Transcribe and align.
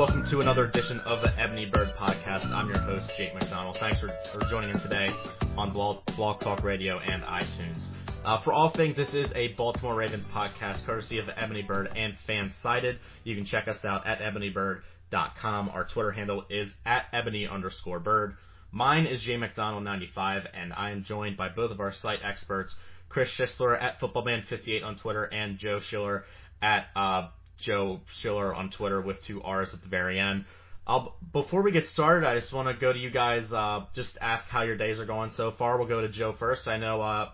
Welcome 0.00 0.24
to 0.30 0.40
another 0.40 0.64
edition 0.64 0.98
of 1.00 1.20
the 1.20 1.38
Ebony 1.38 1.66
Bird 1.66 1.90
Podcast. 1.98 2.46
I'm 2.46 2.70
your 2.70 2.78
host, 2.78 3.06
Jake 3.18 3.34
McDonald. 3.34 3.76
Thanks 3.80 4.00
for, 4.00 4.08
for 4.32 4.48
joining 4.48 4.74
us 4.74 4.82
today 4.82 5.10
on 5.58 5.74
Blog, 5.74 5.98
Blog 6.16 6.40
Talk 6.40 6.64
Radio 6.64 6.98
and 7.00 7.22
iTunes. 7.22 7.86
Uh, 8.24 8.42
for 8.42 8.54
all 8.54 8.72
things, 8.74 8.96
this 8.96 9.12
is 9.12 9.30
a 9.34 9.48
Baltimore 9.58 9.94
Ravens 9.94 10.24
podcast, 10.34 10.86
courtesy 10.86 11.18
of 11.18 11.26
the 11.26 11.38
Ebony 11.38 11.60
Bird 11.60 11.90
and 11.94 12.14
Fansided. 12.26 12.96
You 13.24 13.36
can 13.36 13.44
check 13.44 13.68
us 13.68 13.76
out 13.84 14.06
at 14.06 14.20
ebonybird.com. 14.20 15.68
Our 15.68 15.86
Twitter 15.92 16.12
handle 16.12 16.46
is 16.48 16.70
at 16.86 17.04
ebony 17.12 17.46
underscore 17.46 18.00
bird. 18.00 18.36
Mine 18.72 19.04
is 19.04 19.20
J 19.20 19.34
McDonald95, 19.34 20.46
and 20.54 20.72
I 20.72 20.92
am 20.92 21.04
joined 21.04 21.36
by 21.36 21.50
both 21.50 21.72
of 21.72 21.78
our 21.78 21.92
site 21.92 22.20
experts, 22.24 22.74
Chris 23.10 23.28
Schisler 23.38 23.78
at 23.78 24.00
FootballMan58 24.00 24.82
on 24.82 24.96
Twitter 24.96 25.24
and 25.24 25.58
Joe 25.58 25.80
Schiller 25.90 26.24
at 26.62 26.86
uh, 26.96 27.28
Joe 27.64 28.00
Schiller 28.20 28.54
on 28.54 28.70
Twitter 28.70 29.00
with 29.00 29.16
two 29.26 29.42
R's 29.42 29.72
at 29.72 29.82
the 29.82 29.88
very 29.88 30.18
end. 30.18 30.44
I'll, 30.86 31.16
before 31.32 31.62
we 31.62 31.72
get 31.72 31.86
started, 31.86 32.26
I 32.26 32.38
just 32.38 32.52
want 32.52 32.68
to 32.68 32.74
go 32.74 32.92
to 32.92 32.98
you 32.98 33.10
guys, 33.10 33.50
uh, 33.52 33.84
just 33.94 34.18
ask 34.20 34.48
how 34.48 34.62
your 34.62 34.76
days 34.76 34.98
are 34.98 35.06
going 35.06 35.30
so 35.36 35.52
far. 35.58 35.78
We'll 35.78 35.88
go 35.88 36.00
to 36.00 36.08
Joe 36.08 36.34
first. 36.38 36.66
I 36.66 36.78
know, 36.78 37.00
uh, 37.00 37.30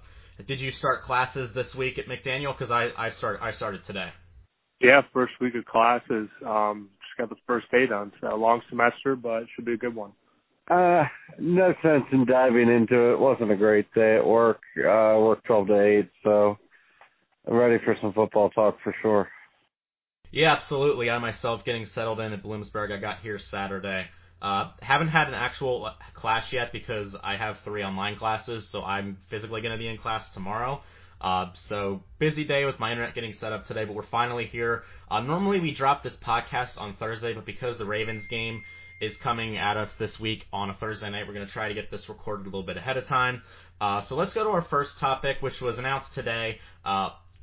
did 0.47 0.61
you 0.61 0.71
start 0.73 1.05
classes 1.05 1.51
this 1.55 1.75
week 1.75 1.99
at 1.99 2.07
McDaniel? 2.07 2.57
Because 2.57 2.71
I, 2.71 2.91
I, 2.97 3.11
start, 3.11 3.41
I 3.41 3.53
started 3.53 3.83
today. 3.87 4.11
Yeah, 4.81 5.01
first 5.13 5.33
week 5.41 5.55
of 5.55 5.65
classes. 5.65 6.29
Um, 6.47 6.91
just 7.01 7.17
got 7.19 7.31
the 7.31 7.41
first 7.47 7.71
day 7.71 7.87
done. 7.87 8.13
So 8.21 8.35
a 8.35 8.37
long 8.37 8.61
semester, 8.69 9.17
but 9.17 9.45
it 9.45 9.49
should 9.55 9.65
be 9.65 9.73
a 9.73 9.79
good 9.79 9.95
one. 9.95 10.13
Uh, 10.71 11.05
no 11.39 11.73
sense 11.81 12.05
in 12.13 12.27
diving 12.27 12.69
into 12.69 13.11
it. 13.11 13.13
it 13.13 13.19
wasn't 13.21 13.53
a 13.53 13.57
great 13.57 13.87
day 13.95 14.17
at 14.17 14.27
work. 14.27 14.61
Uh, 14.85 14.89
I 14.89 15.17
worked 15.17 15.47
12 15.47 15.69
to 15.69 15.81
8, 15.81 16.11
so 16.25 16.59
I'm 17.47 17.55
ready 17.55 17.83
for 17.85 17.97
some 18.03 18.13
football 18.13 18.51
talk 18.51 18.77
for 18.83 18.95
sure. 19.01 19.29
Yeah, 20.37 20.53
absolutely. 20.53 21.09
I 21.09 21.17
myself 21.17 21.65
getting 21.65 21.87
settled 21.95 22.21
in 22.21 22.35
at 22.35 22.43
Bloomsburg. 22.43 22.93
I 22.93 23.01
got 23.01 23.21
here 23.21 23.39
Saturday. 23.51 24.05
Uh, 24.43 24.71
haven't 24.83 25.09
had 25.09 25.29
an 25.29 25.33
actual 25.33 25.91
class 26.13 26.45
yet 26.53 26.73
because 26.73 27.17
I 27.25 27.39
have 27.39 27.57
three 27.65 27.83
online 27.83 28.19
classes, 28.19 28.69
so 28.71 28.83
I'm 28.83 29.17
physically 29.31 29.63
going 29.63 29.73
to 29.73 29.79
be 29.79 29.89
in 29.89 29.97
class 29.97 30.27
tomorrow. 30.35 30.83
Uh, 31.23 31.47
so 31.71 32.03
busy 32.19 32.45
day 32.45 32.67
with 32.67 32.79
my 32.79 32.91
internet 32.91 33.15
getting 33.15 33.33
set 33.41 33.55
up 33.55 33.65
today, 33.65 33.87
but 33.87 33.95
we're 33.95 34.05
finally 34.11 34.45
here. 34.45 34.83
Uh, 35.11 35.21
normally 35.21 35.59
we 35.59 35.75
drop 35.75 36.03
this 36.03 36.19
podcast 36.23 36.77
on 36.77 36.95
Thursday, 36.97 37.33
but 37.33 37.47
because 37.47 37.79
the 37.79 37.87
Ravens 37.87 38.27
game 38.29 38.63
is 39.01 39.17
coming 39.23 39.57
at 39.57 39.79
us 39.79 39.89
this 39.99 40.19
week 40.21 40.45
on 40.53 40.69
a 40.69 40.75
Thursday 40.75 41.09
night, 41.09 41.27
we're 41.27 41.33
going 41.33 41.47
to 41.47 41.53
try 41.53 41.69
to 41.69 41.75
get 41.75 41.91
this 41.91 42.11
recorded 42.11 42.43
a 42.43 42.51
little 42.51 42.63
bit 42.63 42.77
ahead 42.77 42.99
of 42.99 43.07
time. 43.07 43.41
Uh, 43.81 44.03
so 44.07 44.15
let's 44.15 44.35
go 44.35 44.45
to 44.45 44.51
our 44.51 44.67
first 44.69 44.91
topic, 45.01 45.39
which 45.41 45.63
was 45.63 45.79
announced 45.79 46.09
today. 46.15 46.59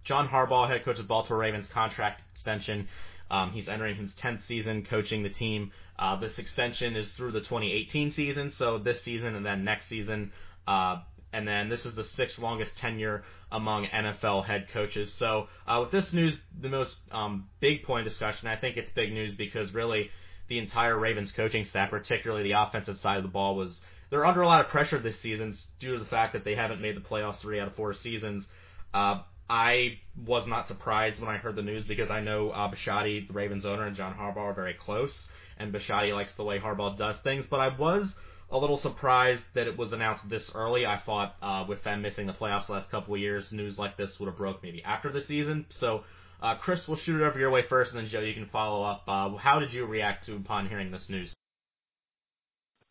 John 0.04 0.28
Harbaugh, 0.28 0.70
head 0.70 0.84
coach 0.84 1.00
of 1.00 1.08
Baltimore 1.08 1.40
Ravens, 1.40 1.68
contract 1.73 2.22
extension. 2.34 2.88
Um, 3.32 3.52
he's 3.52 3.68
entering 3.68 3.96
his 3.96 4.12
10th 4.22 4.46
season 4.48 4.86
coaching 4.90 5.23
the 5.23 5.30
team. 5.30 5.72
Uh, 5.98 6.20
this 6.20 6.38
extension 6.38 6.96
is 6.96 7.12
through 7.16 7.32
the 7.32 7.40
2018 7.40 8.12
season, 8.12 8.52
so 8.58 8.78
this 8.78 9.04
season 9.04 9.36
and 9.36 9.46
then 9.46 9.64
next 9.64 9.90
season. 9.90 10.31
Uh, 10.68 10.98
and 11.31 11.48
then 11.48 11.70
this 11.70 11.86
is 11.86 11.96
the 11.96 12.04
sixth 12.16 12.38
longest 12.38 12.72
tenure 12.80 13.24
among 13.52 13.88
NFL 13.88 14.46
head 14.46 14.68
coaches. 14.72 15.14
So 15.18 15.48
uh, 15.68 15.80
with 15.81 15.92
this 15.92 16.14
news, 16.14 16.36
the 16.62 16.70
most 16.70 16.96
um, 17.12 17.48
big 17.59 17.84
point 17.84 18.06
of 18.06 18.12
discussion, 18.12 18.48
I 18.48 18.56
think 18.56 18.78
it's 18.78 18.90
big 18.96 19.12
news 19.12 19.34
because 19.36 19.74
really 19.74 20.09
the 20.48 20.59
entire 20.59 20.98
Ravens 20.98 21.31
coaching 21.36 21.66
staff, 21.66 21.90
particularly 21.90 22.44
the 22.44 22.59
offensive 22.59 22.98
side 22.98 23.18
of 23.18 23.24
the 23.24 23.30
ball, 23.30 23.56
was 23.56 23.80
they're 24.09 24.26
under 24.26 24.42
a 24.42 24.48
lot 24.48 24.64
of 24.64 24.70
pressure 24.70 25.00
this 25.00 25.20
season 25.22 25.58
due 25.80 25.94
to 25.94 26.00
the 26.00 26.09
fact 26.09 26.34
that 26.34 26.44
they 26.46 26.56
haven't 26.56 26.81
made 26.81 26.96
the 26.96 27.02
playoffs 27.02 27.41
three 27.41 27.59
out 27.59 27.68
of 27.68 27.75
four 27.75 27.94
seasons. 27.96 28.46
Uh, 28.94 29.22
I 29.50 30.00
was 30.26 30.48
not 30.48 30.68
surprised 30.68 31.20
when 31.20 31.30
I 31.30 31.38
heard 31.38 31.56
the 31.56 31.62
news 31.62 31.86
because 31.86 32.09
I 32.09 32.22
know 32.22 32.52
uh, 32.52 32.72
the 32.72 33.28
Ravens 33.31 33.66
owner, 33.66 33.86
and 33.86 33.96
John 33.96 34.16
Harbaugh 34.16 34.38
are 34.38 34.54
very 34.54 34.74
close, 34.74 35.14
and 35.58 35.74
Bisciotti 35.74 36.14
likes 36.14 36.31
the 36.38 36.44
way 36.44 36.59
Harbaugh 36.59 36.98
does 36.98 37.16
things. 37.24 37.46
But 37.50 37.59
I 37.59 37.76
was 37.78 38.14
a 38.52 38.58
little 38.58 38.78
surprised 38.78 39.44
that 39.56 39.68
it 39.68 39.78
was 39.78 39.92
announced 39.92 40.30
this 40.30 40.50
early. 40.53 40.86
I 40.86 41.02
thought 41.06 41.36
uh, 41.42 41.66
with 41.68 41.84
them 41.84 42.02
missing 42.02 42.28
the 42.28 42.34
playoffs 42.34 42.68
the 42.68 42.74
last 42.74 42.90
couple 42.90 43.16
of 43.16 43.20
years, 43.20 43.48
news 43.52 43.78
like 43.78 43.98
this 43.98 44.16
would 44.20 44.28
have 44.28 44.38
broke 44.38 44.64
maybe 44.64 44.84
after 44.84 45.12
the 45.12 45.22
season. 45.22 45.66
So, 45.80 46.03
uh, 46.42 46.56
Chris, 46.56 46.82
we'll 46.88 46.98
shoot 46.98 47.22
it 47.22 47.26
over 47.26 47.40
your 47.40 47.52
way 47.52 47.64
first, 47.68 47.92
and 47.92 48.00
then 48.00 48.09
Joe, 48.09 48.22
you 48.22 48.34
can 48.34 48.50
follow 48.52 48.84
up. 48.84 49.03
Uh, 49.08 49.36
how 49.38 49.59
did 49.59 49.74
you 49.74 49.86
react 49.86 50.26
to 50.28 50.36
upon 50.36 50.70
hearing 50.70 50.92
this 50.92 51.06
news? 51.09 51.34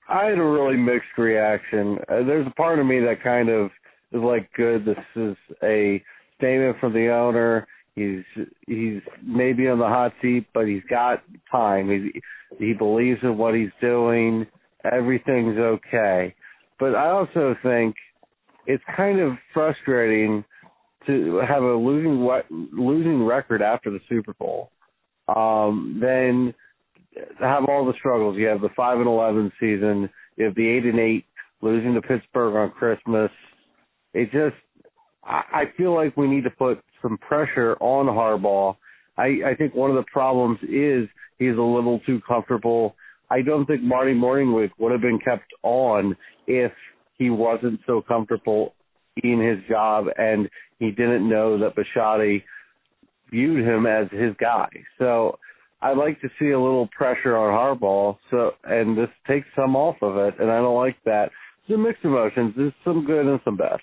I 0.09 0.27
had 0.27 0.39
a 0.39 0.45
really 0.45 0.77
mixed 0.77 1.17
reaction. 1.17 1.99
Uh, 2.09 2.25
there's 2.25 2.47
a 2.47 2.51
part 2.51 2.79
of 2.79 2.87
me 2.87 3.01
that 3.01 3.23
kind 3.23 3.49
of 3.49 3.71
is 4.13 4.21
like, 4.21 4.53
good, 4.55 4.85
this 4.85 4.99
is 5.17 5.37
a 5.63 6.03
statement 6.43 6.77
from 6.81 6.93
the 6.93 7.09
owner. 7.09 7.67
He's 7.95 8.25
he's 8.67 9.01
maybe 9.23 9.69
on 9.69 9.79
the 9.79 9.87
hot 9.87 10.13
seat, 10.21 10.47
but 10.55 10.67
he's 10.67 10.83
got 10.89 11.23
time. 11.51 11.89
He 11.91 12.21
he 12.59 12.73
believes 12.73 13.21
in 13.23 13.37
what 13.37 13.55
he's 13.55 13.71
doing. 13.81 14.47
Everything's 14.91 15.59
okay. 15.59 16.35
But 16.81 16.95
I 16.95 17.11
also 17.11 17.55
think 17.63 17.95
it's 18.67 18.83
kind 18.97 19.21
of 19.21 19.33
frustrating 19.53 20.45
to 21.07 21.41
have 21.47 21.63
a 21.63 21.75
losing 21.75 22.27
losing 22.73 23.25
record 23.25 23.63
after 23.63 23.91
the 23.91 24.01
Super 24.09 24.33
Bowl. 24.35 24.71
Um, 25.29 25.99
then 26.01 26.55
have 27.41 27.65
all 27.69 27.85
the 27.85 27.95
struggles. 27.99 28.37
You 28.39 28.47
have 28.47 28.63
the 28.63 28.71
five 28.75 28.99
and 28.99 29.07
eleven 29.07 29.53
season. 29.61 30.09
You 30.37 30.47
have 30.47 30.55
the 30.55 30.67
eight 30.67 30.85
and 30.85 30.99
eight 30.99 31.27
losing 31.61 31.95
to 31.95 32.01
Pittsburgh 32.01 32.55
on 32.57 32.71
Christmas. 32.71 33.31
It 34.15 34.31
just 34.33 34.57
I 35.25 35.65
feel 35.77 35.95
like 35.95 36.17
we 36.17 36.27
need 36.27 36.45
to 36.45 36.51
put 36.51 36.83
some 37.01 37.19
pressure 37.19 37.77
on 37.81 38.07
Harbaugh. 38.07 38.77
I, 39.17 39.51
I 39.51 39.55
think 39.57 39.75
one 39.75 39.91
of 39.91 39.97
the 39.97 40.05
problems 40.13 40.59
is 40.63 41.09
he's 41.39 41.57
a 41.57 41.63
little 41.63 42.01
too 42.07 42.21
comfortable. 42.27 42.97
I 43.31 43.43
don't 43.43 43.67
think 43.67 43.83
Marty 43.83 44.15
Mornhinweg 44.15 44.71
would 44.79 44.93
have 44.93 45.01
been 45.01 45.19
kept 45.19 45.53
on 45.63 46.17
if 46.47 46.73
he 47.19 47.31
wasn't 47.31 47.81
so 47.87 48.03
comfortable 48.03 48.75
in 49.23 49.41
his 49.41 49.59
job 49.69 50.07
and 50.17 50.49
he 50.79 50.91
didn't 50.91 51.29
know 51.29 51.59
that 51.59 51.77
Bisciotti 51.77 52.43
viewed 53.31 53.65
him 53.65 53.87
as 53.87 54.09
his 54.11 54.35
guy. 54.41 54.69
So 54.99 55.39
I'd 55.81 55.97
like 55.97 56.21
to 56.21 56.29
see 56.39 56.51
a 56.51 56.61
little 56.61 56.89
pressure 56.97 57.37
on 57.37 57.53
Harbaugh. 57.53 58.17
So 58.31 58.53
and 58.65 58.97
this 58.97 59.09
takes 59.27 59.47
some 59.57 59.77
off 59.77 59.97
of 60.03 60.17
it, 60.17 60.35
and 60.41 60.51
I 60.51 60.59
don't 60.59 60.77
like 60.77 60.97
that. 61.05 61.31
It's 61.63 61.75
a 61.75 61.79
mixed 61.79 62.05
emotions. 62.05 62.55
There's 62.57 62.73
some 62.85 63.05
good 63.05 63.27
and 63.27 63.41
some 63.45 63.57
bad. 63.57 63.81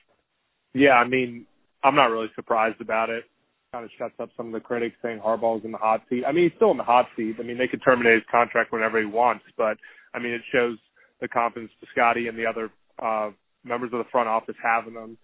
Yeah, 0.74 0.94
I 0.94 1.08
mean, 1.08 1.46
I'm 1.84 1.96
not 1.96 2.08
really 2.08 2.30
surprised 2.36 2.82
about 2.82 3.10
it. 3.10 3.24
Kind 3.72 3.86
of 3.86 3.92
shuts 3.98 4.16
up 4.20 4.30
some 4.36 4.48
of 4.48 4.54
the 4.54 4.60
critics 4.60 4.96
saying 5.02 5.20
Harbaugh's 5.20 5.64
in 5.64 5.72
the 5.72 5.78
hot 5.78 6.02
seat. 6.10 6.24
I 6.28 6.32
mean, 6.32 6.46
he's 6.46 6.56
still 6.56 6.72
in 6.72 6.78
the 6.78 6.84
hot 6.84 7.06
seat. 7.16 7.36
I 7.40 7.44
mean, 7.44 7.58
they 7.58 7.68
could 7.68 7.82
terminate 7.84 8.16
his 8.16 8.24
contract 8.32 8.72
whenever 8.72 9.00
he 9.00 9.06
wants, 9.06 9.44
but 9.58 9.78
I 10.14 10.20
mean, 10.20 10.34
it 10.34 10.42
shows 10.52 10.78
the 11.22 11.28
confidence 11.28 11.72
Scotty 11.92 12.28
and 12.28 12.38
the 12.38 12.46
other 12.46 12.72
uh, 13.02 13.32
members 13.64 13.92
of 13.94 14.00
the 14.00 14.10
front 14.12 14.28
office 14.28 14.56
have 14.64 14.88
in 14.88 14.94
them. 14.94 15.18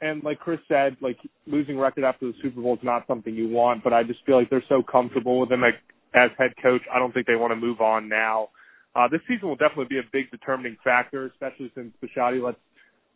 And 0.00 0.22
like 0.24 0.40
Chris 0.40 0.58
said, 0.68 0.96
like 1.00 1.18
losing 1.46 1.78
record 1.78 2.04
after 2.04 2.26
the 2.26 2.34
Super 2.42 2.60
Bowl 2.60 2.74
is 2.74 2.80
not 2.82 3.06
something 3.06 3.34
you 3.34 3.48
want, 3.48 3.84
but 3.84 3.92
I 3.92 4.02
just 4.02 4.24
feel 4.26 4.36
like 4.36 4.50
they're 4.50 4.64
so 4.68 4.82
comfortable 4.82 5.40
with 5.40 5.52
him 5.52 5.60
like, 5.60 5.80
as 6.14 6.30
head 6.38 6.50
coach. 6.62 6.82
I 6.92 6.98
don't 6.98 7.12
think 7.12 7.26
they 7.26 7.36
want 7.36 7.52
to 7.52 7.56
move 7.56 7.80
on 7.80 8.08
now. 8.08 8.48
Uh, 8.94 9.08
this 9.08 9.20
season 9.26 9.48
will 9.48 9.56
definitely 9.56 9.86
be 9.88 9.98
a 9.98 10.08
big 10.12 10.30
determining 10.30 10.76
factor, 10.84 11.26
especially 11.26 11.70
since 11.74 11.92
Bisciotti 12.02 12.42
lets 12.42 12.58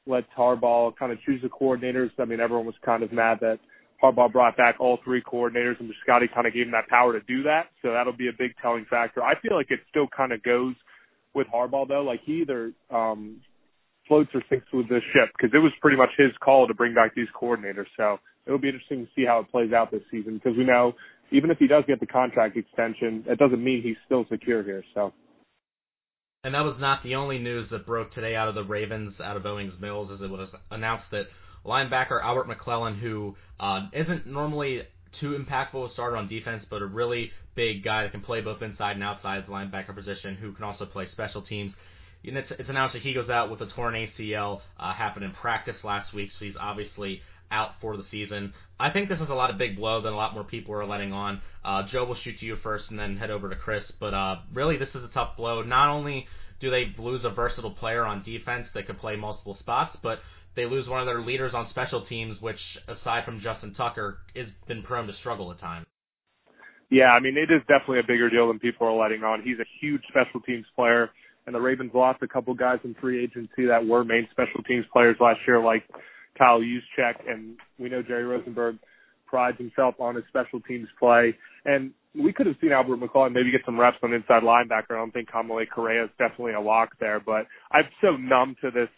let 0.08 0.24
Harbaugh 0.36 0.96
kind 0.96 1.12
of 1.12 1.18
choose 1.24 1.40
the 1.42 1.48
coordinators. 1.48 2.10
I 2.18 2.24
mean, 2.24 2.40
everyone 2.40 2.66
was 2.66 2.74
kind 2.84 3.02
of 3.02 3.12
mad 3.12 3.38
that 3.40 3.58
Harbaugh 4.02 4.32
brought 4.32 4.56
back 4.56 4.76
all 4.80 4.98
three 5.04 5.22
coordinators, 5.22 5.78
and 5.80 5.90
Scotty 6.02 6.26
kind 6.32 6.46
of 6.46 6.54
gave 6.54 6.66
him 6.66 6.72
that 6.72 6.88
power 6.88 7.12
to 7.12 7.20
do 7.26 7.42
that. 7.44 7.66
So 7.82 7.92
that'll 7.92 8.16
be 8.16 8.28
a 8.28 8.36
big 8.36 8.52
telling 8.62 8.86
factor. 8.88 9.22
I 9.22 9.38
feel 9.40 9.54
like 9.54 9.70
it 9.70 9.80
still 9.90 10.06
kind 10.08 10.32
of 10.32 10.42
goes 10.42 10.74
with 11.34 11.46
Harbaugh 11.54 11.86
though. 11.86 12.02
Like 12.02 12.20
he 12.24 12.40
either 12.42 12.72
um, 12.90 13.40
floats 14.06 14.30
or 14.34 14.42
sinks 14.48 14.66
with 14.72 14.88
this 14.88 15.02
ship 15.12 15.30
because 15.36 15.54
it 15.54 15.58
was 15.58 15.72
pretty 15.80 15.96
much 15.96 16.10
his 16.16 16.30
call 16.42 16.66
to 16.66 16.74
bring 16.74 16.94
back 16.94 17.14
these 17.14 17.28
coordinators. 17.40 17.86
So 17.96 18.18
it'll 18.46 18.58
be 18.58 18.68
interesting 18.68 19.04
to 19.04 19.10
see 19.14 19.26
how 19.26 19.40
it 19.40 19.50
plays 19.50 19.72
out 19.72 19.90
this 19.90 20.02
season 20.10 20.34
because 20.34 20.56
we 20.56 20.64
know 20.64 20.94
even 21.30 21.50
if 21.50 21.58
he 21.58 21.66
does 21.66 21.84
get 21.86 22.00
the 22.00 22.06
contract 22.06 22.56
extension, 22.56 23.24
it 23.26 23.38
doesn't 23.38 23.62
mean 23.62 23.82
he's 23.82 23.98
still 24.06 24.24
secure 24.30 24.62
here. 24.62 24.82
So. 24.94 25.12
And 26.48 26.54
that 26.54 26.64
was 26.64 26.78
not 26.78 27.02
the 27.02 27.16
only 27.16 27.38
news 27.38 27.68
that 27.68 27.84
broke 27.84 28.10
today 28.10 28.34
out 28.34 28.48
of 28.48 28.54
the 28.54 28.64
Ravens, 28.64 29.20
out 29.20 29.36
of 29.36 29.44
Owings 29.44 29.78
Mills, 29.78 30.10
as 30.10 30.22
it 30.22 30.30
was 30.30 30.50
announced 30.70 31.04
that 31.10 31.26
linebacker 31.62 32.24
Albert 32.24 32.48
McClellan, 32.48 32.94
who 32.94 33.36
uh, 33.60 33.88
not 33.92 34.26
normally 34.26 34.80
too 35.20 35.38
impactful 35.38 35.90
a 35.90 35.92
starter 35.92 36.16
on 36.16 36.26
defense, 36.26 36.64
but 36.70 36.80
a 36.80 36.86
really 36.86 37.32
big 37.54 37.84
guy 37.84 38.04
that 38.04 38.12
can 38.12 38.22
play 38.22 38.40
both 38.40 38.62
inside 38.62 38.92
and 38.92 39.04
outside 39.04 39.44
the 39.44 39.52
linebacker 39.52 39.94
position, 39.94 40.36
who 40.36 40.52
can 40.52 40.64
also 40.64 40.86
play 40.86 41.04
special 41.04 41.42
teams. 41.42 41.76
It's, 42.24 42.50
it's 42.52 42.70
announced 42.70 42.94
that 42.94 43.02
he 43.02 43.12
goes 43.12 43.28
out 43.28 43.50
with 43.50 43.60
a 43.60 43.66
torn 43.66 43.92
ACL. 43.92 44.62
Uh, 44.80 44.94
happened 44.94 45.26
in 45.26 45.32
practice 45.32 45.76
last 45.84 46.14
week, 46.14 46.30
so 46.30 46.46
he's 46.46 46.56
obviously 46.58 47.20
out 47.50 47.72
for 47.80 47.96
the 47.96 48.04
season. 48.04 48.52
I 48.78 48.90
think 48.90 49.08
this 49.08 49.20
is 49.20 49.28
a 49.28 49.34
lot 49.34 49.50
of 49.50 49.58
big 49.58 49.76
blow 49.76 50.00
than 50.00 50.12
a 50.12 50.16
lot 50.16 50.34
more 50.34 50.44
people 50.44 50.74
are 50.74 50.86
letting 50.86 51.12
on. 51.12 51.40
Uh, 51.64 51.86
Joe 51.88 52.04
will 52.04 52.14
shoot 52.14 52.38
to 52.38 52.46
you 52.46 52.56
first 52.56 52.90
and 52.90 52.98
then 52.98 53.16
head 53.16 53.30
over 53.30 53.48
to 53.48 53.56
Chris. 53.56 53.90
But 53.98 54.14
uh, 54.14 54.36
really, 54.52 54.76
this 54.76 54.94
is 54.94 55.04
a 55.04 55.08
tough 55.08 55.36
blow. 55.36 55.62
Not 55.62 55.88
only 55.88 56.26
do 56.60 56.70
they 56.70 56.92
lose 56.98 57.24
a 57.24 57.30
versatile 57.30 57.70
player 57.70 58.04
on 58.04 58.22
defense 58.22 58.66
that 58.74 58.86
could 58.86 58.98
play 58.98 59.16
multiple 59.16 59.54
spots, 59.54 59.96
but 60.02 60.20
they 60.56 60.66
lose 60.66 60.88
one 60.88 61.00
of 61.00 61.06
their 61.06 61.20
leaders 61.20 61.54
on 61.54 61.68
special 61.68 62.04
teams, 62.04 62.40
which, 62.40 62.60
aside 62.88 63.24
from 63.24 63.40
Justin 63.40 63.74
Tucker, 63.74 64.18
has 64.34 64.48
been 64.66 64.82
prone 64.82 65.06
to 65.06 65.12
struggle 65.12 65.52
at 65.52 65.58
times. 65.58 65.86
Yeah, 66.90 67.10
I 67.10 67.20
mean 67.20 67.36
it 67.36 67.52
is 67.52 67.60
definitely 67.68 68.00
a 68.00 68.06
bigger 68.06 68.30
deal 68.30 68.48
than 68.48 68.58
people 68.58 68.86
are 68.86 68.98
letting 68.98 69.22
on. 69.22 69.42
He's 69.42 69.58
a 69.58 69.68
huge 69.80 70.00
special 70.08 70.40
teams 70.40 70.64
player, 70.74 71.10
and 71.46 71.54
the 71.54 71.60
Ravens 71.60 71.92
lost 71.94 72.22
a 72.22 72.28
couple 72.28 72.54
guys 72.54 72.78
in 72.82 72.94
free 73.00 73.22
agency 73.22 73.66
that 73.66 73.86
were 73.86 74.04
main 74.04 74.26
special 74.30 74.62
teams 74.66 74.86
players 74.92 75.16
last 75.20 75.40
year, 75.46 75.62
like 75.62 75.84
Kyle 76.38 76.60
Juszczyk, 76.60 77.28
and 77.28 77.56
we 77.78 77.88
know 77.88 78.02
Jerry 78.02 78.24
Rosenberg 78.24 78.78
prides 79.26 79.58
himself 79.58 79.94
on 80.00 80.14
his 80.14 80.24
special 80.28 80.60
teams 80.60 80.88
play. 80.98 81.36
And 81.64 81.92
we 82.14 82.32
could 82.32 82.46
have 82.46 82.56
seen 82.60 82.72
Albert 82.72 82.96
McClellan 82.96 83.32
maybe 83.32 83.50
get 83.50 83.60
some 83.66 83.78
reps 83.78 83.98
on 84.02 84.12
inside 84.12 84.42
linebacker. 84.42 84.92
I 84.92 84.96
don't 84.96 85.12
think 85.12 85.30
Kamalei 85.30 85.68
Correa 85.68 86.04
is 86.04 86.10
definitely 86.18 86.54
a 86.54 86.60
lock 86.60 86.90
there, 87.00 87.20
but 87.20 87.46
I'm 87.70 87.84
so 88.00 88.16
numb 88.16 88.56
to 88.62 88.70
this 88.70 88.88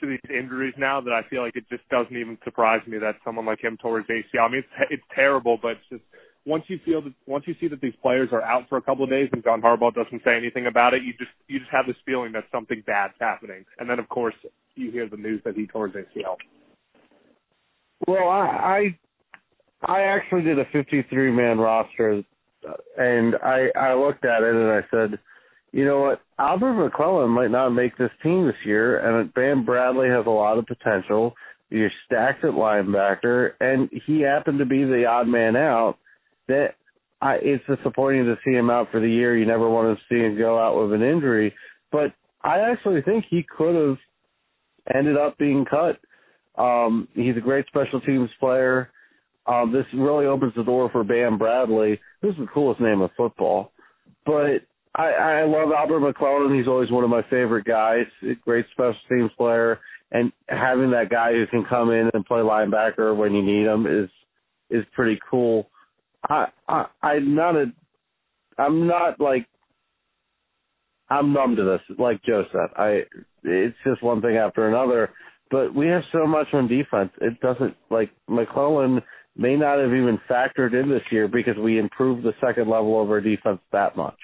to 0.00 0.08
these 0.08 0.36
injuries 0.36 0.74
now 0.76 1.00
that 1.00 1.12
I 1.12 1.22
feel 1.28 1.42
like 1.42 1.54
it 1.54 1.64
just 1.70 1.88
doesn't 1.88 2.16
even 2.16 2.36
surprise 2.44 2.80
me 2.86 2.98
that 2.98 3.16
someone 3.24 3.46
like 3.46 3.62
him 3.62 3.78
his 3.80 4.06
ACL. 4.06 4.48
I 4.48 4.50
mean, 4.50 4.58
it's 4.58 4.90
it's 4.90 5.02
terrible, 5.14 5.58
but 5.60 5.72
it's 5.72 5.88
just 5.90 6.02
once 6.44 6.64
you 6.66 6.78
feel 6.84 7.02
that 7.02 7.12
once 7.26 7.44
you 7.46 7.54
see 7.60 7.68
that 7.68 7.80
these 7.80 7.94
players 8.02 8.28
are 8.32 8.42
out 8.42 8.68
for 8.68 8.78
a 8.78 8.82
couple 8.82 9.04
of 9.04 9.10
days 9.10 9.28
and 9.32 9.44
John 9.44 9.62
Harbaugh 9.62 9.94
doesn't 9.94 10.22
say 10.24 10.36
anything 10.36 10.66
about 10.66 10.94
it, 10.94 11.02
you 11.02 11.12
just 11.12 11.30
you 11.46 11.58
just 11.58 11.70
have 11.70 11.86
this 11.86 11.96
feeling 12.04 12.32
that 12.32 12.44
something 12.50 12.82
bad's 12.86 13.14
happening. 13.20 13.64
And 13.78 13.88
then 13.88 13.98
of 13.98 14.08
course 14.08 14.34
you 14.74 14.90
hear 14.90 15.08
the 15.08 15.16
news 15.16 15.40
that 15.44 15.54
he 15.54 15.66
tore 15.66 15.88
his 15.88 15.96
ACL. 15.96 16.36
Well, 18.06 18.28
I 18.28 18.96
I, 19.86 19.92
I 19.92 20.00
actually 20.02 20.42
did 20.42 20.58
a 20.58 20.64
53 20.72 21.30
man 21.32 21.58
roster, 21.58 22.22
and 22.96 23.34
I 23.36 23.68
I 23.78 23.94
looked 23.94 24.24
at 24.24 24.42
it 24.42 24.54
and 24.54 24.70
I 24.70 24.80
said, 24.90 25.18
you 25.72 25.84
know 25.86 26.00
what, 26.00 26.20
Albert 26.38 26.74
McClellan 26.74 27.30
might 27.30 27.50
not 27.50 27.70
make 27.70 27.96
this 27.96 28.10
team 28.22 28.46
this 28.46 28.66
year, 28.66 28.98
and 28.98 29.32
Bam 29.34 29.64
Bradley 29.64 30.08
has 30.08 30.26
a 30.26 30.30
lot 30.30 30.58
of 30.58 30.66
potential. 30.66 31.34
You're 31.70 31.90
stacked 32.04 32.44
at 32.44 32.52
linebacker, 32.52 33.52
and 33.60 33.88
he 34.06 34.20
happened 34.20 34.58
to 34.58 34.66
be 34.66 34.84
the 34.84 35.06
odd 35.06 35.26
man 35.26 35.56
out. 35.56 35.96
That 36.48 36.74
I, 37.22 37.36
it's 37.40 37.64
disappointing 37.66 38.24
to 38.24 38.36
see 38.44 38.50
him 38.52 38.68
out 38.68 38.88
for 38.90 39.00
the 39.00 39.08
year. 39.08 39.36
You 39.36 39.46
never 39.46 39.70
want 39.70 39.96
to 39.96 40.04
see 40.08 40.20
him 40.20 40.36
go 40.36 40.58
out 40.58 40.82
with 40.82 40.92
an 40.92 41.06
injury, 41.06 41.54
but 41.90 42.12
I 42.42 42.58
actually 42.70 43.00
think 43.02 43.24
he 43.30 43.44
could 43.56 43.74
have 43.74 43.96
ended 44.94 45.16
up 45.16 45.38
being 45.38 45.64
cut 45.64 45.98
um, 46.56 47.08
he's 47.14 47.36
a 47.36 47.40
great 47.40 47.66
special 47.66 48.00
teams 48.00 48.30
player. 48.38 48.90
Um, 49.46 49.72
this 49.72 49.86
really 49.94 50.26
opens 50.26 50.52
the 50.54 50.62
door 50.62 50.88
for 50.90 51.02
Bam 51.02 51.38
Bradley. 51.38 52.00
This 52.20 52.32
is 52.32 52.38
the 52.38 52.46
coolest 52.52 52.80
name 52.80 53.00
of 53.00 53.10
football. 53.16 53.72
But 54.24 54.62
I, 54.94 55.10
I 55.10 55.44
love 55.44 55.70
Albert 55.76 56.00
McClellan. 56.00 56.56
He's 56.56 56.68
always 56.68 56.90
one 56.90 57.04
of 57.04 57.10
my 57.10 57.22
favorite 57.30 57.64
guys. 57.64 58.04
Great 58.44 58.66
special 58.72 58.94
teams 59.08 59.30
player, 59.36 59.80
and 60.12 60.30
having 60.48 60.90
that 60.92 61.10
guy 61.10 61.32
who 61.32 61.46
can 61.46 61.64
come 61.68 61.90
in 61.90 62.10
and 62.12 62.24
play 62.26 62.40
linebacker 62.40 63.16
when 63.16 63.34
you 63.34 63.42
need 63.42 63.66
him 63.66 63.86
is 63.86 64.10
is 64.70 64.84
pretty 64.94 65.18
cool. 65.28 65.68
I, 66.28 66.46
I 66.68 66.84
I'm 67.02 67.34
not 67.34 67.56
a 67.56 67.64
I'm 68.58 68.86
not 68.86 69.18
like 69.18 69.46
I'm 71.08 71.32
numb 71.32 71.56
to 71.56 71.64
this. 71.64 71.98
Like 71.98 72.22
Joe 72.22 72.44
said, 72.52 72.68
I 72.76 73.00
it's 73.42 73.76
just 73.84 74.02
one 74.02 74.20
thing 74.20 74.36
after 74.36 74.68
another 74.68 75.10
but 75.52 75.74
we 75.74 75.86
have 75.88 76.02
so 76.10 76.26
much 76.26 76.48
on 76.54 76.66
defense. 76.66 77.10
It 77.20 77.38
doesn't 77.40 77.76
like 77.90 78.10
McClellan 78.26 79.02
may 79.36 79.54
not 79.54 79.78
have 79.78 79.88
even 79.88 80.18
factored 80.28 80.72
in 80.72 80.88
this 80.88 81.02
year 81.12 81.28
because 81.28 81.56
we 81.62 81.78
improved 81.78 82.24
the 82.24 82.32
second 82.44 82.68
level 82.68 83.00
of 83.00 83.10
our 83.10 83.20
defense 83.20 83.60
that 83.70 83.94
much. 83.94 84.18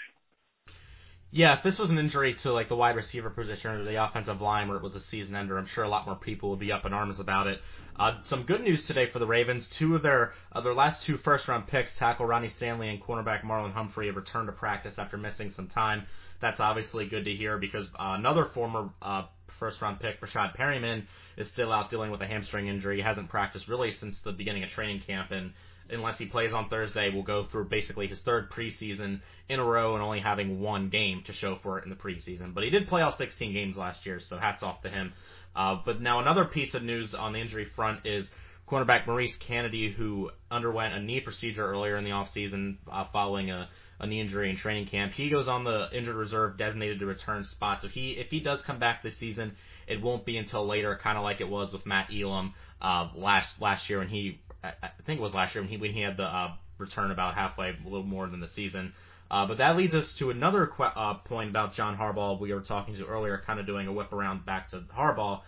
Yeah, 1.30 1.58
if 1.58 1.62
this 1.62 1.78
was 1.78 1.90
an 1.90 1.98
injury 1.98 2.34
to 2.42 2.52
like 2.52 2.70
the 2.70 2.76
wide 2.76 2.96
receiver 2.96 3.28
position 3.28 3.70
or 3.70 3.84
the 3.84 4.02
offensive 4.02 4.40
line 4.40 4.68
where 4.68 4.78
it 4.78 4.82
was 4.82 4.94
a 4.94 5.02
season 5.10 5.36
ender, 5.36 5.58
I'm 5.58 5.68
sure 5.74 5.84
a 5.84 5.88
lot 5.88 6.06
more 6.06 6.16
people 6.16 6.48
would 6.48 6.58
be 6.58 6.72
up 6.72 6.86
in 6.86 6.94
arms 6.94 7.20
about 7.20 7.46
it. 7.46 7.60
Uh, 7.98 8.22
some 8.30 8.44
good 8.44 8.62
news 8.62 8.82
today 8.86 9.10
for 9.12 9.18
the 9.18 9.26
Ravens. 9.26 9.66
Two 9.78 9.94
of 9.94 10.02
their 10.02 10.32
uh, 10.52 10.62
their 10.62 10.72
last 10.72 11.04
two 11.04 11.18
first 11.18 11.46
round 11.46 11.66
picks, 11.66 11.90
tackle 11.98 12.24
Ronnie 12.24 12.52
Stanley 12.56 12.88
and 12.88 13.02
cornerback 13.02 13.44
Marlon 13.44 13.74
Humphrey, 13.74 14.06
have 14.06 14.16
returned 14.16 14.46
to 14.46 14.52
practice 14.52 14.94
after 14.96 15.18
missing 15.18 15.52
some 15.54 15.68
time. 15.68 16.06
That's 16.40 16.60
obviously 16.60 17.06
good 17.06 17.26
to 17.26 17.34
hear 17.34 17.58
because 17.58 17.84
uh, 17.98 18.14
another 18.16 18.46
former 18.54 18.88
uh, 19.02 19.24
first 19.58 19.80
round 19.80 20.00
pick, 20.00 20.20
Breshad 20.20 20.56
Perriman 20.56 21.04
is 21.36 21.48
still 21.52 21.72
out 21.72 21.90
dealing 21.90 22.10
with 22.10 22.20
a 22.20 22.26
hamstring 22.26 22.68
injury. 22.68 22.96
He 22.96 23.02
hasn't 23.02 23.28
practiced 23.28 23.68
really 23.68 23.92
since 24.00 24.16
the 24.24 24.32
beginning 24.32 24.64
of 24.64 24.70
training 24.70 25.02
camp, 25.06 25.30
and 25.30 25.52
unless 25.90 26.18
he 26.18 26.26
plays 26.26 26.52
on 26.52 26.68
Thursday, 26.68 27.10
will 27.10 27.22
go 27.22 27.46
through 27.50 27.68
basically 27.68 28.06
his 28.06 28.20
third 28.24 28.50
preseason 28.50 29.20
in 29.48 29.60
a 29.60 29.64
row 29.64 29.94
and 29.94 30.02
only 30.02 30.20
having 30.20 30.60
one 30.60 30.88
game 30.88 31.22
to 31.26 31.32
show 31.32 31.58
for 31.62 31.78
it 31.78 31.84
in 31.84 31.90
the 31.90 31.96
preseason. 31.96 32.54
But 32.54 32.64
he 32.64 32.70
did 32.70 32.88
play 32.88 33.02
all 33.02 33.14
16 33.16 33.52
games 33.52 33.76
last 33.76 34.04
year, 34.04 34.20
so 34.28 34.36
hats 34.36 34.62
off 34.62 34.82
to 34.82 34.90
him. 34.90 35.12
Uh, 35.56 35.76
but 35.84 36.00
now 36.00 36.20
another 36.20 36.44
piece 36.44 36.74
of 36.74 36.82
news 36.82 37.14
on 37.18 37.32
the 37.32 37.40
injury 37.40 37.66
front 37.74 38.06
is 38.06 38.26
cornerback 38.70 39.06
Maurice 39.06 39.34
Canady, 39.46 39.92
who 39.92 40.30
underwent 40.50 40.94
a 40.94 41.00
knee 41.00 41.20
procedure 41.20 41.66
earlier 41.66 41.96
in 41.96 42.04
the 42.04 42.10
offseason 42.10 42.76
uh, 42.90 43.06
following 43.12 43.50
a, 43.50 43.68
a 44.00 44.06
knee 44.06 44.20
injury 44.20 44.50
in 44.50 44.56
training 44.56 44.86
camp. 44.86 45.12
He 45.12 45.30
goes 45.30 45.48
on 45.48 45.64
the 45.64 45.88
injured 45.92 46.16
reserve 46.16 46.56
designated 46.56 47.00
to 47.00 47.06
return 47.06 47.44
spot. 47.44 47.80
So 47.82 47.88
he, 47.88 48.12
if 48.12 48.28
he 48.28 48.40
does 48.40 48.60
come 48.66 48.78
back 48.78 49.02
this 49.02 49.18
season, 49.18 49.52
it 49.86 50.00
won't 50.02 50.24
be 50.24 50.36
until 50.36 50.66
later, 50.66 50.98
kind 51.02 51.18
of 51.18 51.24
like 51.24 51.40
it 51.40 51.48
was 51.48 51.72
with 51.72 51.86
Matt 51.86 52.08
Elam 52.12 52.54
uh, 52.80 53.08
last 53.16 53.48
last 53.60 53.88
year 53.88 53.98
when 53.98 54.08
he, 54.08 54.40
I 54.62 54.90
think 55.06 55.18
it 55.18 55.22
was 55.22 55.34
last 55.34 55.54
year 55.54 55.62
when 55.62 55.70
he 55.70 55.76
when 55.76 55.92
he 55.92 56.02
had 56.02 56.16
the 56.16 56.24
uh, 56.24 56.54
return 56.78 57.10
about 57.10 57.34
halfway, 57.34 57.70
a 57.70 57.76
little 57.84 58.02
more 58.04 58.26
than 58.26 58.40
the 58.40 58.48
season. 58.54 58.92
Uh, 59.30 59.46
but 59.46 59.58
that 59.58 59.76
leads 59.76 59.94
us 59.94 60.10
to 60.18 60.30
another 60.30 60.70
uh, 60.80 61.14
point 61.14 61.50
about 61.50 61.74
John 61.74 61.96
Harbaugh 61.96 62.40
we 62.40 62.52
were 62.52 62.60
talking 62.60 62.94
to 62.96 63.04
earlier, 63.04 63.42
kind 63.44 63.60
of 63.60 63.66
doing 63.66 63.86
a 63.86 63.92
whip 63.92 64.12
around 64.12 64.46
back 64.46 64.70
to 64.70 64.80
Harbaugh. 64.96 65.40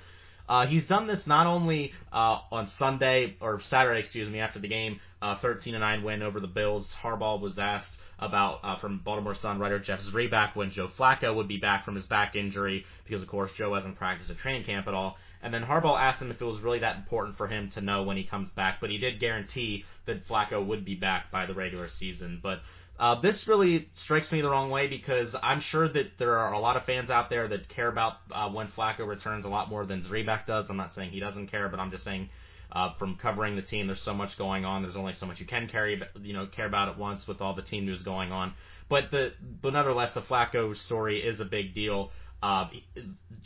Uh, 0.49 0.67
he's 0.67 0.87
done 0.87 1.07
this 1.07 1.21
not 1.27 1.47
only 1.47 1.93
uh, 2.13 2.41
on 2.51 2.69
Sunday 2.79 3.37
or 3.41 3.61
Saturday, 3.71 4.01
excuse 4.01 4.29
me, 4.29 4.41
after 4.41 4.59
the 4.59 4.69
game, 4.69 4.99
uh, 5.23 5.37
13 5.41 5.75
and 5.75 5.81
9 5.81 6.03
win 6.03 6.23
over 6.23 6.41
the 6.41 6.49
Bills. 6.49 6.87
Harbaugh 7.03 7.41
was 7.41 7.59
asked 7.59 7.87
about 8.21 8.61
uh, 8.63 8.79
from 8.79 9.01
Baltimore 9.05 9.35
Sun 9.41 9.59
writer 9.59 9.79
Jeff 9.79 10.01
Zrebiec 10.01 10.55
when 10.55 10.71
Joe 10.71 10.89
Flacco 10.99 11.35
would 11.35 11.49
be 11.49 11.57
back 11.57 11.85
from 11.85 11.97
his 11.97 12.07
back 12.07 12.37
injury 12.37 12.85
because 13.05 13.23
of 13.23 13.29
course 13.29 13.51
Joe 13.57 13.75
hasn't 13.75 13.97
practiced 13.97 14.31
at 14.31 14.39
training 14.39 14.65
camp 14.65 14.87
at 14.87 14.95
all. 14.95 15.17
And 15.43 15.55
then 15.55 15.63
Harbaugh 15.63 15.99
asked 15.99 16.21
him 16.21 16.31
if 16.31 16.41
it 16.41 16.45
was 16.45 16.61
really 16.61 16.81
that 16.81 16.97
important 16.97 17.39
for 17.39 17.47
him 17.47 17.71
to 17.75 17.81
know 17.81 18.03
when 18.03 18.17
he 18.17 18.25
comes 18.25 18.51
back, 18.51 18.79
but 18.81 18.91
he 18.91 18.99
did 18.99 19.21
guarantee 19.21 19.85
that 20.07 20.29
Flacco 20.29 20.65
would 20.65 20.85
be 20.85 20.95
back 20.95 21.31
by 21.31 21.47
the 21.47 21.55
regular 21.55 21.89
season. 21.99 22.41
But 22.43 22.59
uh, 22.99 23.19
this 23.23 23.45
really 23.49 23.89
strikes 24.05 24.31
me 24.31 24.43
the 24.43 24.51
wrong 24.51 24.69
way 24.69 24.87
because 24.87 25.35
I'm 25.43 25.63
sure 25.71 25.91
that 25.91 26.19
there 26.19 26.37
are 26.37 26.53
a 26.53 26.59
lot 26.59 26.77
of 26.77 26.85
fans 26.85 27.09
out 27.09 27.31
there 27.31 27.49
that 27.49 27.71
care 27.71 27.89
about 27.89 28.15
uh, 28.31 28.51
when 28.51 28.69
Flacco 28.77 29.09
returns 29.09 29.47
a 29.47 29.49
lot 29.49 29.71
more 29.71 29.87
than 29.87 30.03
Zrebiec 30.03 30.47
does. 30.47 30.67
I'm 30.69 30.77
not 30.77 30.95
saying 30.95 31.11
he 31.11 31.21
doesn't 31.21 31.47
care, 31.47 31.71
but 31.71 31.81
I'm 31.81 31.91
just 31.91 32.05
saying 32.05 32.29
uh, 32.73 32.95
from 32.99 33.17
covering 33.17 33.57
the 33.57 33.63
team, 33.63 33.87
there's 33.87 34.03
so 34.05 34.15
much 34.15 34.37
going 34.39 34.65
on. 34.65 34.83
There's 34.83 34.97
only 34.97 35.15
so 35.19 35.27
much 35.27 35.41
you 35.41 35.47
can 35.47 35.69
carry, 35.69 36.01
you 36.23 36.33
know, 36.33 36.47
care 36.47 36.67
about 36.67 36.89
at 36.89 36.99
once 36.99 37.27
with 37.27 37.41
all 37.41 37.55
the 37.55 37.63
team 37.63 37.85
news 37.87 38.03
going 38.03 38.33
on. 38.33 38.55
But 38.89 39.11
the, 39.11 39.33
but 39.63 39.73
nonetheless, 39.73 40.11
the 40.15 40.23
Flacco 40.23 40.77
story 40.87 41.21
is 41.21 41.41
a 41.41 41.45
big 41.45 41.75
deal. 41.75 42.11
Uh, 42.43 42.69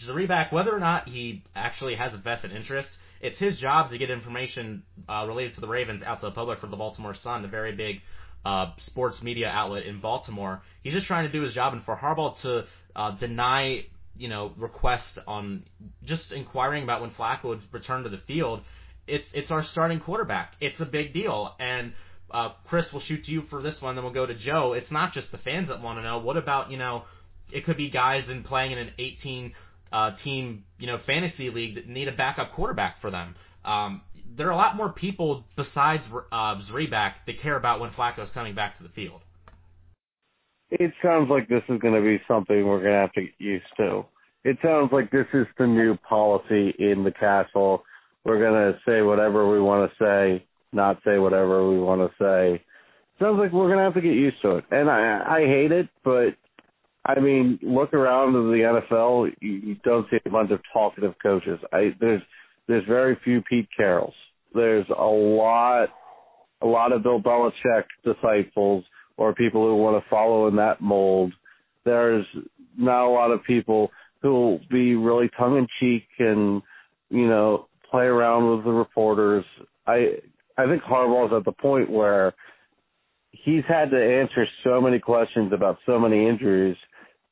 Zrebiec, 0.06 0.52
whether 0.52 0.74
or 0.74 0.78
not 0.78 1.08
he 1.08 1.42
actually 1.54 1.96
has 1.96 2.14
a 2.14 2.18
vested 2.18 2.52
interest, 2.52 2.88
it's 3.20 3.38
his 3.38 3.58
job 3.58 3.90
to 3.90 3.98
get 3.98 4.10
information 4.10 4.82
uh, 5.08 5.24
related 5.26 5.54
to 5.54 5.60
the 5.60 5.68
Ravens 5.68 6.02
out 6.02 6.20
to 6.20 6.26
the 6.26 6.32
public 6.32 6.60
for 6.60 6.66
the 6.66 6.76
Baltimore 6.76 7.14
Sun, 7.14 7.44
a 7.44 7.48
very 7.48 7.74
big 7.74 8.00
uh, 8.44 8.72
sports 8.86 9.22
media 9.22 9.48
outlet 9.48 9.84
in 9.84 10.00
Baltimore. 10.00 10.62
He's 10.82 10.92
just 10.92 11.06
trying 11.06 11.26
to 11.26 11.32
do 11.32 11.42
his 11.42 11.54
job, 11.54 11.72
and 11.72 11.84
for 11.84 11.96
Harbaugh 11.96 12.40
to 12.42 12.64
uh, 12.94 13.16
deny, 13.18 13.86
you 14.16 14.28
know, 14.28 14.52
requests 14.56 15.18
on 15.26 15.64
just 16.04 16.32
inquiring 16.32 16.84
about 16.84 17.00
when 17.00 17.10
Flacco 17.10 17.44
would 17.44 17.62
return 17.72 18.02
to 18.04 18.08
the 18.10 18.20
field, 18.26 18.60
it's 19.06 19.26
it's 19.32 19.50
our 19.50 19.64
starting 19.64 20.00
quarterback. 20.00 20.54
It's 20.60 20.78
a 20.80 20.84
big 20.84 21.12
deal, 21.12 21.54
and 21.58 21.92
uh, 22.30 22.50
Chris 22.66 22.86
will 22.92 23.00
shoot 23.00 23.24
to 23.24 23.30
you 23.30 23.42
for 23.50 23.62
this 23.62 23.80
one. 23.80 23.94
Then 23.94 24.04
we'll 24.04 24.12
go 24.12 24.26
to 24.26 24.34
Joe. 24.34 24.72
It's 24.72 24.90
not 24.90 25.12
just 25.12 25.30
the 25.32 25.38
fans 25.38 25.68
that 25.68 25.80
want 25.80 25.98
to 25.98 26.02
know. 26.02 26.18
What 26.18 26.36
about 26.36 26.70
you 26.70 26.76
know? 26.76 27.04
It 27.52 27.64
could 27.64 27.76
be 27.76 27.90
guys 27.90 28.28
in 28.28 28.42
playing 28.42 28.72
in 28.72 28.78
an 28.78 28.90
18 28.98 29.52
uh, 29.92 30.10
team 30.24 30.64
you 30.78 30.86
know 30.86 30.98
fantasy 31.06 31.50
league 31.50 31.76
that 31.76 31.88
need 31.88 32.08
a 32.08 32.12
backup 32.12 32.52
quarterback 32.54 33.00
for 33.00 33.10
them. 33.10 33.34
Um, 33.64 34.02
there 34.36 34.48
are 34.48 34.52
a 34.52 34.56
lot 34.56 34.76
more 34.76 34.90
people 34.90 35.44
besides 35.56 36.04
uh, 36.32 36.60
Zrebiec 36.70 37.12
that 37.26 37.40
care 37.40 37.56
about 37.56 37.80
when 37.80 37.90
Flacco 37.90 38.22
is 38.22 38.30
coming 38.30 38.54
back 38.54 38.76
to 38.78 38.82
the 38.82 38.88
field. 38.90 39.20
It 40.70 40.92
sounds 41.02 41.30
like 41.30 41.48
this 41.48 41.62
is 41.68 41.78
going 41.80 41.94
to 41.94 42.00
be 42.00 42.20
something 42.26 42.66
we're 42.66 42.80
going 42.80 42.92
to 42.92 42.98
have 42.98 43.12
to 43.12 43.22
get 43.22 43.34
used 43.38 43.66
to. 43.76 44.04
It 44.42 44.58
sounds 44.62 44.90
like 44.92 45.10
this 45.10 45.26
is 45.32 45.46
the 45.56 45.66
new 45.66 45.96
policy 46.08 46.74
in 46.78 47.04
the 47.04 47.12
castle. 47.12 47.84
We're 48.24 48.38
going 48.38 48.72
to 48.72 48.78
say 48.86 49.02
whatever 49.02 49.50
we 49.50 49.60
want 49.60 49.90
to 49.90 50.04
say, 50.04 50.44
not 50.72 50.98
say 51.04 51.18
whatever 51.18 51.68
we 51.68 51.78
want 51.78 52.00
to 52.00 52.10
say. 52.18 52.62
Sounds 53.20 53.38
like 53.38 53.52
we're 53.52 53.68
going 53.68 53.78
to 53.78 53.84
have 53.84 53.94
to 53.94 54.00
get 54.00 54.14
used 54.14 54.40
to 54.42 54.56
it. 54.56 54.64
And 54.70 54.90
I, 54.90 55.22
I 55.26 55.40
hate 55.46 55.72
it, 55.72 55.88
but 56.02 56.34
I 57.06 57.20
mean, 57.20 57.58
look 57.62 57.92
around 57.92 58.32
the 58.32 58.80
NFL, 58.90 59.30
you, 59.40 59.52
you 59.52 59.76
don't 59.84 60.06
see 60.10 60.16
a 60.24 60.30
bunch 60.30 60.50
of 60.50 60.60
talkative 60.72 61.14
coaches. 61.22 61.58
I 61.72 61.94
there's 62.00 62.22
there's 62.66 62.84
very 62.86 63.18
few 63.22 63.42
Pete 63.42 63.68
Carrolls. 63.78 64.14
There's 64.54 64.86
a 64.88 65.04
lot, 65.04 65.88
a 66.62 66.66
lot 66.66 66.92
of 66.92 67.02
Bill 67.02 67.20
Belichick 67.20 67.84
disciples 68.04 68.84
or 69.16 69.34
people 69.34 69.66
who 69.66 69.76
want 69.76 70.02
to 70.02 70.10
follow 70.10 70.48
in 70.48 70.56
that 70.56 70.80
mold. 70.80 71.32
There's 71.84 72.24
not 72.76 73.06
a 73.06 73.10
lot 73.10 73.30
of 73.30 73.44
people 73.44 73.90
who 74.22 74.32
will 74.32 74.60
be 74.70 74.94
really 74.94 75.28
tongue 75.36 75.58
in 75.58 75.66
cheek 75.80 76.06
and, 76.18 76.62
you 77.10 77.28
know, 77.28 77.66
play 77.94 78.06
around 78.06 78.50
with 78.50 78.64
the 78.64 78.72
reporters. 78.72 79.44
I, 79.86 80.16
I 80.58 80.66
think 80.66 80.82
Harbaugh's 80.82 81.32
at 81.32 81.44
the 81.44 81.52
point 81.52 81.88
where 81.88 82.34
he's 83.30 83.62
had 83.68 83.90
to 83.90 83.96
answer 83.96 84.46
so 84.64 84.80
many 84.80 84.98
questions 84.98 85.52
about 85.52 85.78
so 85.86 86.00
many 86.00 86.28
injuries 86.28 86.76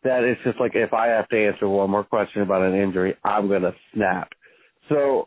that 0.05 0.23
it's 0.23 0.41
just 0.45 0.61
like 0.61 0.73
if 0.77 0.93
I 0.93 1.09
have 1.09 1.29
to 1.31 1.47
answer 1.47 1.69
one 1.69 1.91
more 1.91 2.05
question 2.05 2.43
about 2.43 2.63
an 2.63 2.81
injury, 2.81 3.17
I'm 3.25 3.49
gonna 3.49 3.73
snap. 3.93 4.29
So 4.89 5.27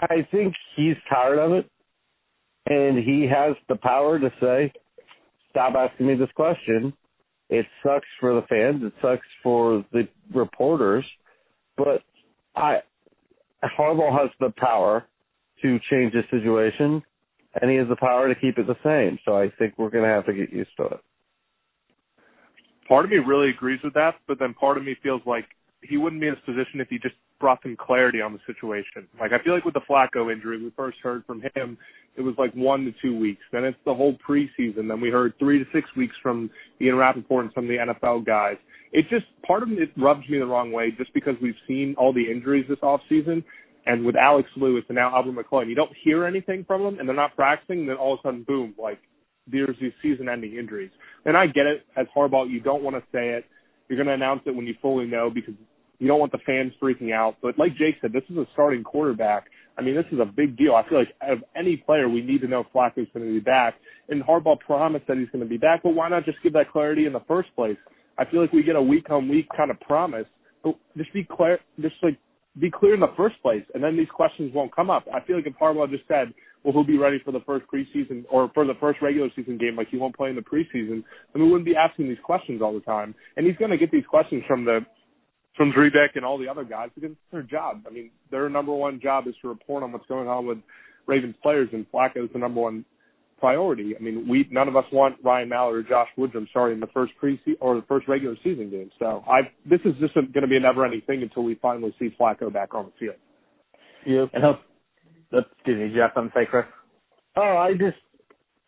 I 0.00 0.26
think 0.30 0.54
he's 0.74 0.96
tired 1.06 1.38
of 1.38 1.52
it, 1.52 1.70
and 2.66 2.96
he 2.96 3.28
has 3.28 3.54
the 3.68 3.76
power 3.76 4.18
to 4.18 4.32
say, 4.40 4.72
"Stop 5.50 5.74
asking 5.74 6.06
me 6.06 6.14
this 6.14 6.32
question." 6.32 6.94
It 7.50 7.66
sucks 7.82 8.08
for 8.20 8.34
the 8.34 8.46
fans. 8.46 8.82
It 8.82 8.94
sucks 9.02 9.26
for 9.42 9.84
the 9.92 10.08
reporters, 10.32 11.04
but 11.76 12.02
I 12.56 12.80
Harbaugh 13.70 14.18
has 14.18 14.30
the 14.40 14.52
power 14.56 15.04
to 15.62 15.78
change 15.90 16.12
the 16.12 16.22
situation, 16.30 17.02
and 17.60 17.70
he 17.70 17.76
has 17.76 17.88
the 17.88 17.96
power 17.96 18.28
to 18.28 18.34
keep 18.40 18.58
it 18.58 18.66
the 18.66 18.76
same. 18.82 19.18
So 19.24 19.36
I 19.36 19.50
think 19.58 19.74
we're 19.76 19.90
going 19.90 20.04
to 20.04 20.10
have 20.10 20.26
to 20.26 20.32
get 20.32 20.52
used 20.52 20.70
to 20.78 20.84
it. 20.84 21.00
Part 22.88 23.04
of 23.04 23.10
me 23.10 23.18
really 23.18 23.50
agrees 23.50 23.80
with 23.84 23.94
that, 23.94 24.16
but 24.26 24.38
then 24.38 24.54
part 24.54 24.76
of 24.76 24.84
me 24.84 24.96
feels 25.02 25.22
like 25.24 25.44
he 25.82 25.96
wouldn't 25.96 26.20
be 26.20 26.28
in 26.28 26.34
this 26.34 26.44
position 26.44 26.80
if 26.80 26.88
he 26.88 26.98
just 26.98 27.14
brought 27.40 27.60
some 27.62 27.76
clarity 27.76 28.20
on 28.20 28.32
the 28.32 28.38
situation. 28.46 29.08
Like 29.20 29.32
I 29.32 29.42
feel 29.42 29.54
like 29.54 29.64
with 29.64 29.74
the 29.74 29.80
Flacco 29.88 30.32
injury, 30.32 30.62
we 30.62 30.72
first 30.76 30.98
heard 31.02 31.24
from 31.26 31.42
him, 31.54 31.76
it 32.16 32.22
was 32.22 32.34
like 32.38 32.52
one 32.54 32.84
to 32.84 32.92
two 33.02 33.18
weeks. 33.18 33.42
Then 33.52 33.64
it's 33.64 33.78
the 33.84 33.94
whole 33.94 34.16
preseason. 34.26 34.88
Then 34.88 35.00
we 35.00 35.10
heard 35.10 35.34
three 35.38 35.58
to 35.58 35.64
six 35.72 35.88
weeks 35.96 36.14
from 36.22 36.50
Ian 36.80 36.96
Rapoport 36.96 37.46
and 37.46 37.52
some 37.54 37.64
of 37.64 37.68
the 37.68 37.94
NFL 37.94 38.26
guys. 38.26 38.56
It 38.92 39.06
just 39.08 39.24
part 39.46 39.62
of 39.62 39.70
it 39.72 39.90
rubs 39.96 40.28
me 40.28 40.38
the 40.38 40.46
wrong 40.46 40.70
way 40.70 40.90
just 40.96 41.12
because 41.14 41.34
we've 41.42 41.54
seen 41.66 41.94
all 41.98 42.12
the 42.12 42.30
injuries 42.30 42.66
this 42.68 42.78
off 42.82 43.00
season 43.08 43.42
and 43.86 44.04
with 44.04 44.14
Alex 44.16 44.48
Lewis 44.56 44.84
and 44.88 44.96
now 44.96 45.14
Albert 45.14 45.32
McClain, 45.32 45.68
you 45.68 45.74
don't 45.74 45.90
hear 46.04 46.26
anything 46.26 46.64
from 46.66 46.82
them 46.82 46.98
and 46.98 47.08
they're 47.08 47.16
not 47.16 47.34
practicing, 47.34 47.86
then 47.86 47.96
all 47.96 48.14
of 48.14 48.20
a 48.20 48.28
sudden, 48.28 48.44
boom, 48.44 48.74
like 48.80 48.98
there's 49.50 49.76
these 49.80 49.92
season-ending 50.02 50.54
injuries. 50.54 50.90
And 51.24 51.36
I 51.36 51.46
get 51.46 51.66
it 51.66 51.84
as 51.96 52.06
Harbaugh, 52.16 52.48
you 52.48 52.60
don't 52.60 52.82
want 52.82 52.96
to 52.96 53.02
say 53.12 53.30
it. 53.30 53.44
You're 53.88 53.96
going 53.96 54.06
to 54.06 54.14
announce 54.14 54.42
it 54.46 54.54
when 54.54 54.66
you 54.66 54.74
fully 54.80 55.06
know 55.06 55.30
because 55.34 55.54
you 56.02 56.08
don't 56.08 56.18
want 56.18 56.32
the 56.32 56.38
fans 56.44 56.72
freaking 56.82 57.14
out. 57.14 57.36
But 57.40 57.56
like 57.60 57.76
Jake 57.76 57.94
said, 58.00 58.12
this 58.12 58.24
is 58.28 58.36
a 58.36 58.44
starting 58.54 58.82
quarterback. 58.82 59.44
I 59.78 59.82
mean, 59.82 59.94
this 59.94 60.04
is 60.10 60.18
a 60.18 60.24
big 60.24 60.58
deal. 60.58 60.74
I 60.74 60.82
feel 60.88 60.98
like 60.98 61.14
of 61.22 61.44
any 61.54 61.76
player, 61.76 62.08
we 62.08 62.22
need 62.22 62.40
to 62.40 62.48
know 62.48 62.62
if 62.62 62.66
Flacco's 62.74 63.06
going 63.14 63.24
to 63.24 63.32
be 63.32 63.38
back. 63.38 63.74
And 64.08 64.20
Harbaugh 64.20 64.58
promised 64.58 65.06
that 65.06 65.16
he's 65.16 65.28
going 65.28 65.44
to 65.44 65.48
be 65.48 65.58
back, 65.58 65.84
but 65.84 65.90
why 65.90 66.08
not 66.08 66.24
just 66.24 66.38
give 66.42 66.54
that 66.54 66.72
clarity 66.72 67.06
in 67.06 67.12
the 67.12 67.22
first 67.28 67.54
place? 67.54 67.76
I 68.18 68.24
feel 68.24 68.40
like 68.40 68.52
we 68.52 68.64
get 68.64 68.74
a 68.74 68.82
week 68.82 69.10
on 69.10 69.28
week 69.28 69.46
kind 69.56 69.70
of 69.70 69.78
promise, 69.78 70.26
but 70.64 70.74
just 70.96 71.12
be 71.12 71.24
clear, 71.24 71.60
just 71.80 71.94
like 72.02 72.18
be 72.58 72.68
clear 72.68 72.94
in 72.94 73.00
the 73.00 73.14
first 73.16 73.40
place, 73.40 73.62
and 73.72 73.82
then 73.82 73.96
these 73.96 74.10
questions 74.12 74.52
won't 74.52 74.74
come 74.74 74.90
up. 74.90 75.04
I 75.14 75.24
feel 75.24 75.36
like 75.36 75.46
if 75.46 75.54
Harbaugh 75.54 75.88
just 75.88 76.08
said, 76.08 76.34
well, 76.64 76.72
he'll 76.72 76.84
be 76.84 76.98
ready 76.98 77.20
for 77.24 77.30
the 77.30 77.40
first 77.46 77.64
preseason 77.72 78.24
or 78.28 78.50
for 78.54 78.66
the 78.66 78.74
first 78.80 79.00
regular 79.02 79.28
season 79.36 79.56
game, 79.56 79.76
like 79.76 79.88
he 79.88 79.98
won't 79.98 80.16
play 80.16 80.30
in 80.30 80.36
the 80.36 80.42
preseason, 80.42 81.04
then 81.32 81.42
we 81.42 81.44
wouldn't 81.44 81.64
be 81.64 81.76
asking 81.76 82.08
these 82.08 82.18
questions 82.24 82.60
all 82.60 82.74
the 82.74 82.80
time. 82.80 83.14
And 83.36 83.46
he's 83.46 83.56
going 83.56 83.70
to 83.70 83.78
get 83.78 83.92
these 83.92 84.06
questions 84.10 84.42
from 84.48 84.64
the 84.64 84.80
from 85.56 85.72
Drew 85.72 85.90
and 86.14 86.24
all 86.24 86.38
the 86.38 86.48
other 86.48 86.64
guys 86.64 86.90
because 86.94 87.10
it's 87.12 87.20
their 87.30 87.42
job. 87.42 87.82
I 87.86 87.90
mean, 87.90 88.10
their 88.30 88.48
number 88.48 88.72
one 88.72 89.00
job 89.00 89.26
is 89.26 89.34
to 89.42 89.48
report 89.48 89.82
on 89.82 89.92
what's 89.92 90.06
going 90.06 90.28
on 90.28 90.46
with 90.46 90.58
Ravens 91.06 91.34
players, 91.42 91.68
and 91.72 91.86
Flacco 91.92 92.24
is 92.24 92.30
the 92.32 92.38
number 92.38 92.60
one 92.60 92.84
priority. 93.38 93.94
I 93.98 94.02
mean, 94.02 94.28
we 94.28 94.48
none 94.50 94.68
of 94.68 94.76
us 94.76 94.84
want 94.92 95.16
Ryan 95.22 95.48
Mallett 95.48 95.74
or 95.74 95.82
Josh 95.82 96.08
Woodrum 96.16 96.48
starting 96.50 96.80
the 96.80 96.86
first 96.88 97.12
pre 97.18 97.40
or 97.60 97.74
the 97.74 97.86
first 97.88 98.08
regular 98.08 98.36
season 98.42 98.70
game. 98.70 98.90
So 98.98 99.24
I 99.28 99.40
this 99.68 99.80
is 99.84 99.94
just 100.00 100.14
going 100.14 100.30
to 100.32 100.46
be 100.46 100.56
a 100.56 100.60
never 100.60 100.84
ending 100.84 101.02
thing 101.06 101.22
until 101.22 101.42
we 101.42 101.56
finally 101.56 101.94
see 101.98 102.14
Flacco 102.18 102.52
back 102.52 102.74
on 102.74 102.86
the 102.86 102.92
field. 102.98 103.16
Yeah, 104.06 104.26
and 104.32 104.42
hope. 104.42 104.60
Excuse 105.32 105.90
me, 105.90 105.96
Jeff. 105.96 106.12
I'm 106.16 106.30
say, 106.34 106.46
Chris. 106.48 106.66
Oh, 107.36 107.56
I 107.56 107.72
just 107.72 107.96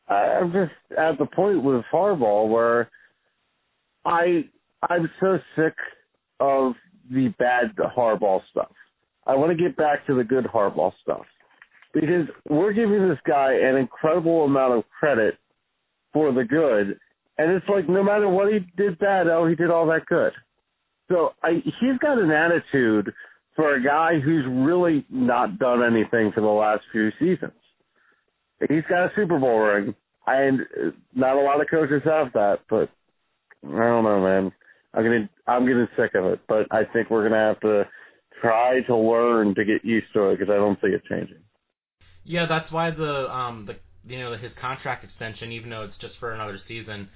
I'm 0.08 0.52
just 0.52 0.98
at 0.98 1.18
the 1.18 1.26
point 1.26 1.62
with 1.62 1.84
Harbaugh 1.92 2.48
where 2.48 2.90
I 4.04 4.44
I'm 4.88 5.08
so 5.20 5.38
sick 5.56 5.74
of 6.40 6.74
the 7.10 7.28
bad 7.38 7.74
Harbaugh 7.76 8.40
stuff. 8.50 8.72
I 9.26 9.34
want 9.34 9.56
to 9.56 9.62
get 9.62 9.76
back 9.76 10.06
to 10.06 10.14
the 10.14 10.24
good 10.24 10.44
Harbaugh 10.44 10.92
stuff 11.02 11.24
because 11.92 12.26
we're 12.48 12.72
giving 12.72 13.08
this 13.08 13.18
guy 13.26 13.54
an 13.54 13.76
incredible 13.76 14.44
amount 14.44 14.78
of 14.78 14.84
credit 14.98 15.38
for 16.12 16.32
the 16.32 16.44
good, 16.44 16.98
and 17.38 17.52
it's 17.52 17.68
like 17.68 17.88
no 17.88 18.02
matter 18.02 18.28
what 18.28 18.52
he 18.52 18.60
did 18.76 18.98
bad, 18.98 19.28
oh, 19.28 19.46
he 19.46 19.54
did 19.54 19.70
all 19.70 19.86
that 19.86 20.06
good. 20.06 20.32
So 21.10 21.30
I, 21.42 21.62
he's 21.64 21.98
got 22.00 22.18
an 22.18 22.30
attitude 22.30 23.12
for 23.56 23.74
a 23.74 23.82
guy 23.82 24.18
who's 24.20 24.44
really 24.48 25.04
not 25.10 25.58
done 25.58 25.82
anything 25.82 26.32
for 26.32 26.40
the 26.40 26.46
last 26.46 26.82
few 26.92 27.10
seasons. 27.18 27.52
He's 28.68 28.84
got 28.88 29.06
a 29.06 29.12
Super 29.14 29.38
Bowl 29.38 29.58
ring, 29.58 29.94
and 30.26 30.60
not 31.14 31.36
a 31.36 31.40
lot 31.40 31.60
of 31.60 31.68
coaches 31.70 32.02
have 32.04 32.32
that, 32.32 32.60
but 32.68 32.88
I 33.64 33.78
don't 33.78 34.04
know, 34.04 34.20
man. 34.20 34.52
I'm 34.96 35.02
getting 35.02 35.28
I'm 35.46 35.66
getting 35.66 35.88
sick 35.96 36.14
of 36.14 36.24
it, 36.26 36.40
but 36.48 36.66
I 36.70 36.84
think 36.92 37.10
we're 37.10 37.28
gonna 37.28 37.48
have 37.48 37.60
to 37.60 37.84
try 38.40 38.80
to 38.86 38.96
learn 38.96 39.54
to 39.54 39.64
get 39.64 39.84
used 39.84 40.06
to 40.14 40.28
it 40.28 40.38
because 40.38 40.52
I 40.52 40.56
don't 40.56 40.78
see 40.80 40.88
it 40.88 41.02
changing. 41.08 41.42
Yeah, 42.24 42.46
that's 42.46 42.70
why 42.72 42.90
the 42.90 43.32
um 43.32 43.66
the 43.66 43.76
you 44.06 44.18
know 44.18 44.36
his 44.36 44.52
contract 44.60 45.04
extension, 45.04 45.52
even 45.52 45.70
though 45.70 45.82
it's 45.82 45.96
just 45.96 46.18
for 46.18 46.32
another 46.32 46.58
season, 46.66 47.08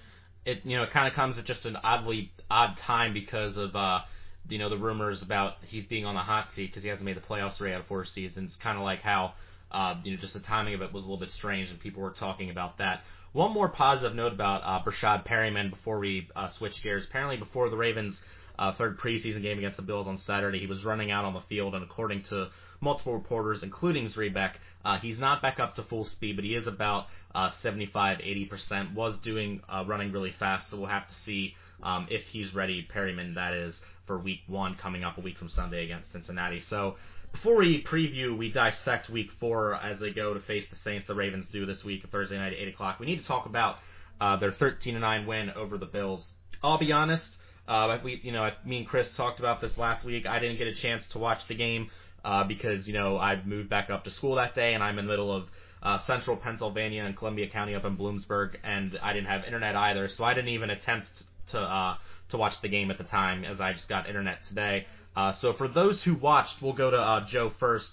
it 0.44 0.60
you 0.64 0.76
know 0.76 0.82
it 0.82 0.90
kind 0.90 1.06
of 1.06 1.14
comes 1.14 1.38
at 1.38 1.44
just 1.44 1.64
an 1.64 1.76
oddly 1.82 2.32
odd 2.50 2.76
time 2.86 3.12
because 3.12 3.56
of 3.56 3.74
uh 3.76 4.00
you 4.48 4.58
know 4.58 4.68
the 4.68 4.78
rumors 4.78 5.22
about 5.22 5.54
he's 5.66 5.86
being 5.86 6.04
on 6.04 6.14
the 6.14 6.20
hot 6.20 6.48
seat 6.56 6.68
because 6.68 6.82
he 6.82 6.88
hasn't 6.88 7.04
made 7.04 7.16
the 7.16 7.20
playoffs 7.20 7.56
three 7.56 7.72
out 7.72 7.80
of 7.80 7.86
four 7.86 8.04
seasons. 8.04 8.56
Kind 8.62 8.76
of 8.76 8.84
like 8.84 9.00
how 9.00 9.34
uh 9.70 9.94
you 10.02 10.12
know 10.12 10.18
just 10.20 10.34
the 10.34 10.40
timing 10.40 10.74
of 10.74 10.82
it 10.82 10.92
was 10.92 11.04
a 11.04 11.06
little 11.06 11.20
bit 11.20 11.30
strange 11.36 11.70
and 11.70 11.78
people 11.78 12.02
were 12.02 12.14
talking 12.18 12.50
about 12.50 12.78
that. 12.78 13.02
One 13.32 13.52
more 13.52 13.68
positive 13.68 14.16
note 14.16 14.32
about 14.32 14.62
uh, 14.64 14.82
Breshad 14.82 15.26
Perriman 15.26 15.70
before 15.70 15.98
we 15.98 16.28
uh, 16.34 16.48
switch 16.56 16.72
gears. 16.82 17.04
Apparently, 17.08 17.36
before 17.36 17.68
the 17.68 17.76
Ravens' 17.76 18.16
uh, 18.58 18.72
third 18.76 18.98
preseason 18.98 19.42
game 19.42 19.58
against 19.58 19.76
the 19.76 19.82
Bills 19.82 20.06
on 20.06 20.18
Saturday, 20.18 20.58
he 20.58 20.66
was 20.66 20.82
running 20.82 21.10
out 21.10 21.26
on 21.26 21.34
the 21.34 21.42
field, 21.48 21.74
and 21.74 21.84
according 21.84 22.24
to 22.30 22.48
multiple 22.80 23.12
reporters, 23.12 23.62
including 23.62 24.10
Zrebiec. 24.10 24.52
Uh, 24.82 24.98
he's 24.98 25.18
not 25.18 25.42
back 25.42 25.60
up 25.60 25.74
to 25.74 25.82
full 25.84 26.06
speed, 26.06 26.36
but 26.36 26.44
he 26.44 26.54
is 26.54 26.66
about 26.66 27.06
uh, 27.34 27.50
75, 27.62 28.18
80%. 28.18 28.94
Was 28.94 29.18
doing 29.22 29.60
uh, 29.68 29.84
running 29.86 30.10
really 30.10 30.32
fast, 30.38 30.70
so 30.70 30.78
we'll 30.78 30.88
have 30.88 31.06
to 31.06 31.14
see 31.26 31.54
um, 31.82 32.06
if 32.10 32.22
he's 32.30 32.54
ready. 32.54 32.88
Perriman, 32.94 33.34
that 33.34 33.52
is, 33.52 33.74
for 34.06 34.18
Week 34.18 34.40
One 34.46 34.74
coming 34.80 35.04
up 35.04 35.18
a 35.18 35.20
week 35.20 35.36
from 35.36 35.50
Sunday 35.50 35.84
against 35.84 36.12
Cincinnati. 36.12 36.60
So. 36.68 36.96
Before 37.32 37.56
we 37.56 37.84
preview, 37.84 38.36
we 38.36 38.50
dissect 38.50 39.08
Week 39.08 39.28
Four 39.38 39.74
as 39.74 40.00
they 40.00 40.10
go 40.10 40.34
to 40.34 40.40
face 40.40 40.64
the 40.70 40.76
Saints. 40.82 41.06
The 41.06 41.14
Ravens 41.14 41.46
do 41.52 41.66
this 41.66 41.84
week, 41.84 42.04
Thursday 42.10 42.36
night 42.36 42.52
at 42.52 42.58
eight 42.58 42.68
o'clock. 42.68 42.98
We 42.98 43.06
need 43.06 43.18
to 43.18 43.26
talk 43.26 43.46
about 43.46 43.76
uh, 44.20 44.36
their 44.38 44.52
13 44.52 44.98
9 44.98 45.26
win 45.26 45.50
over 45.50 45.78
the 45.78 45.86
Bills. 45.86 46.26
I'll 46.62 46.78
be 46.78 46.92
honest. 46.92 47.26
Uh, 47.68 47.98
we, 48.02 48.20
you 48.22 48.32
know, 48.32 48.50
me 48.64 48.78
and 48.78 48.88
Chris 48.88 49.08
talked 49.16 49.38
about 49.38 49.60
this 49.60 49.76
last 49.76 50.04
week. 50.04 50.26
I 50.26 50.38
didn't 50.38 50.58
get 50.58 50.66
a 50.66 50.74
chance 50.74 51.04
to 51.12 51.18
watch 51.18 51.38
the 51.48 51.54
game 51.54 51.90
uh, 52.24 52.44
because 52.44 52.86
you 52.86 52.94
know 52.94 53.18
I 53.18 53.40
moved 53.44 53.68
back 53.68 53.90
up 53.90 54.04
to 54.04 54.10
school 54.10 54.36
that 54.36 54.54
day, 54.54 54.74
and 54.74 54.82
I'm 54.82 54.98
in 54.98 55.06
the 55.06 55.10
middle 55.10 55.32
of 55.34 55.44
uh, 55.82 55.98
central 56.06 56.36
Pennsylvania 56.36 57.04
and 57.04 57.16
Columbia 57.16 57.48
County 57.48 57.74
up 57.74 57.84
in 57.84 57.96
Bloomsburg, 57.96 58.56
and 58.64 58.98
I 59.02 59.12
didn't 59.12 59.28
have 59.28 59.44
internet 59.44 59.76
either, 59.76 60.08
so 60.16 60.24
I 60.24 60.34
didn't 60.34 60.50
even 60.50 60.70
attempt 60.70 61.08
to 61.52 61.58
uh, 61.58 61.96
to 62.30 62.36
watch 62.36 62.54
the 62.62 62.68
game 62.68 62.90
at 62.90 62.98
the 62.98 63.04
time, 63.04 63.44
as 63.44 63.60
I 63.60 63.72
just 63.72 63.88
got 63.88 64.08
internet 64.08 64.38
today. 64.48 64.86
Uh, 65.18 65.32
so 65.40 65.52
for 65.54 65.66
those 65.66 66.00
who 66.04 66.14
watched, 66.14 66.62
we'll 66.62 66.72
go 66.72 66.92
to 66.92 66.96
uh, 66.96 67.26
Joe 67.28 67.50
first. 67.58 67.86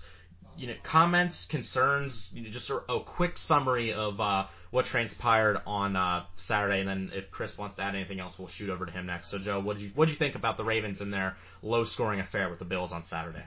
You 0.58 0.68
know, 0.68 0.76
comments, 0.84 1.36
concerns, 1.50 2.14
you 2.32 2.44
know, 2.44 2.50
just 2.52 2.70
a, 2.70 2.76
a 2.94 3.04
quick 3.04 3.32
summary 3.48 3.92
of 3.92 4.20
uh, 4.20 4.46
what 4.70 4.86
transpired 4.86 5.58
on 5.66 5.96
uh, 5.96 6.26
Saturday, 6.48 6.82
and 6.82 6.88
then 6.88 7.12
if 7.14 7.32
Chris 7.32 7.52
wants 7.58 7.78
to 7.78 7.82
add 7.82 7.96
anything 7.96 8.20
else, 8.20 8.36
we'll 8.38 8.52
shoot 8.60 8.70
over 8.70 8.86
to 8.86 8.92
him 8.92 9.08
next. 9.08 9.32
So 9.32 9.40
Joe, 9.40 9.60
what 9.60 9.78
did 9.78 9.84
you 9.86 9.92
what 9.96 10.06
did 10.06 10.12
you 10.12 10.20
think 10.20 10.36
about 10.36 10.56
the 10.56 10.64
Ravens 10.64 11.02
and 11.02 11.12
their 11.12 11.36
low 11.64 11.84
scoring 11.84 12.20
affair 12.20 12.48
with 12.48 12.60
the 12.60 12.66
Bills 12.66 12.92
on 12.92 13.04
Saturday? 13.10 13.44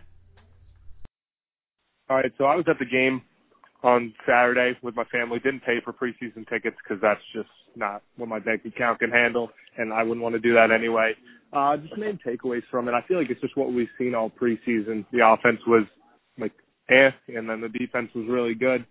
All 2.10 2.16
right, 2.16 2.32
so 2.36 2.46
I 2.46 2.56
was 2.56 2.64
at 2.68 2.80
the 2.80 2.84
game 2.84 3.22
on 3.84 4.12
Saturday 4.26 4.76
with 4.82 4.96
my 4.96 5.04
family. 5.04 5.38
Didn't 5.38 5.60
pay 5.60 5.78
for 5.84 5.92
preseason 5.92 6.48
tickets 6.48 6.76
because 6.82 7.00
that's 7.00 7.22
just 7.32 7.48
not 7.78 8.02
what 8.16 8.28
my 8.28 8.38
bank 8.38 8.62
account 8.64 8.98
can 9.00 9.10
handle, 9.10 9.50
and 9.76 9.92
I 9.92 10.02
wouldn't 10.02 10.22
want 10.22 10.34
to 10.34 10.40
do 10.40 10.54
that 10.54 10.70
anyway. 10.70 11.12
Uh, 11.52 11.76
just 11.78 11.96
main 11.96 12.18
takeaways 12.26 12.62
from 12.70 12.88
it. 12.88 12.92
I 12.92 13.06
feel 13.06 13.18
like 13.18 13.30
it's 13.30 13.40
just 13.40 13.56
what 13.56 13.72
we've 13.72 13.88
seen 13.96 14.14
all 14.14 14.30
preseason. 14.30 15.06
The 15.12 15.20
offense 15.24 15.60
was 15.66 15.84
like 16.38 16.52
eh, 16.90 17.10
and 17.28 17.48
then 17.48 17.60
the 17.60 17.68
defense 17.68 18.10
was 18.14 18.26
really 18.28 18.54
good. 18.54 18.84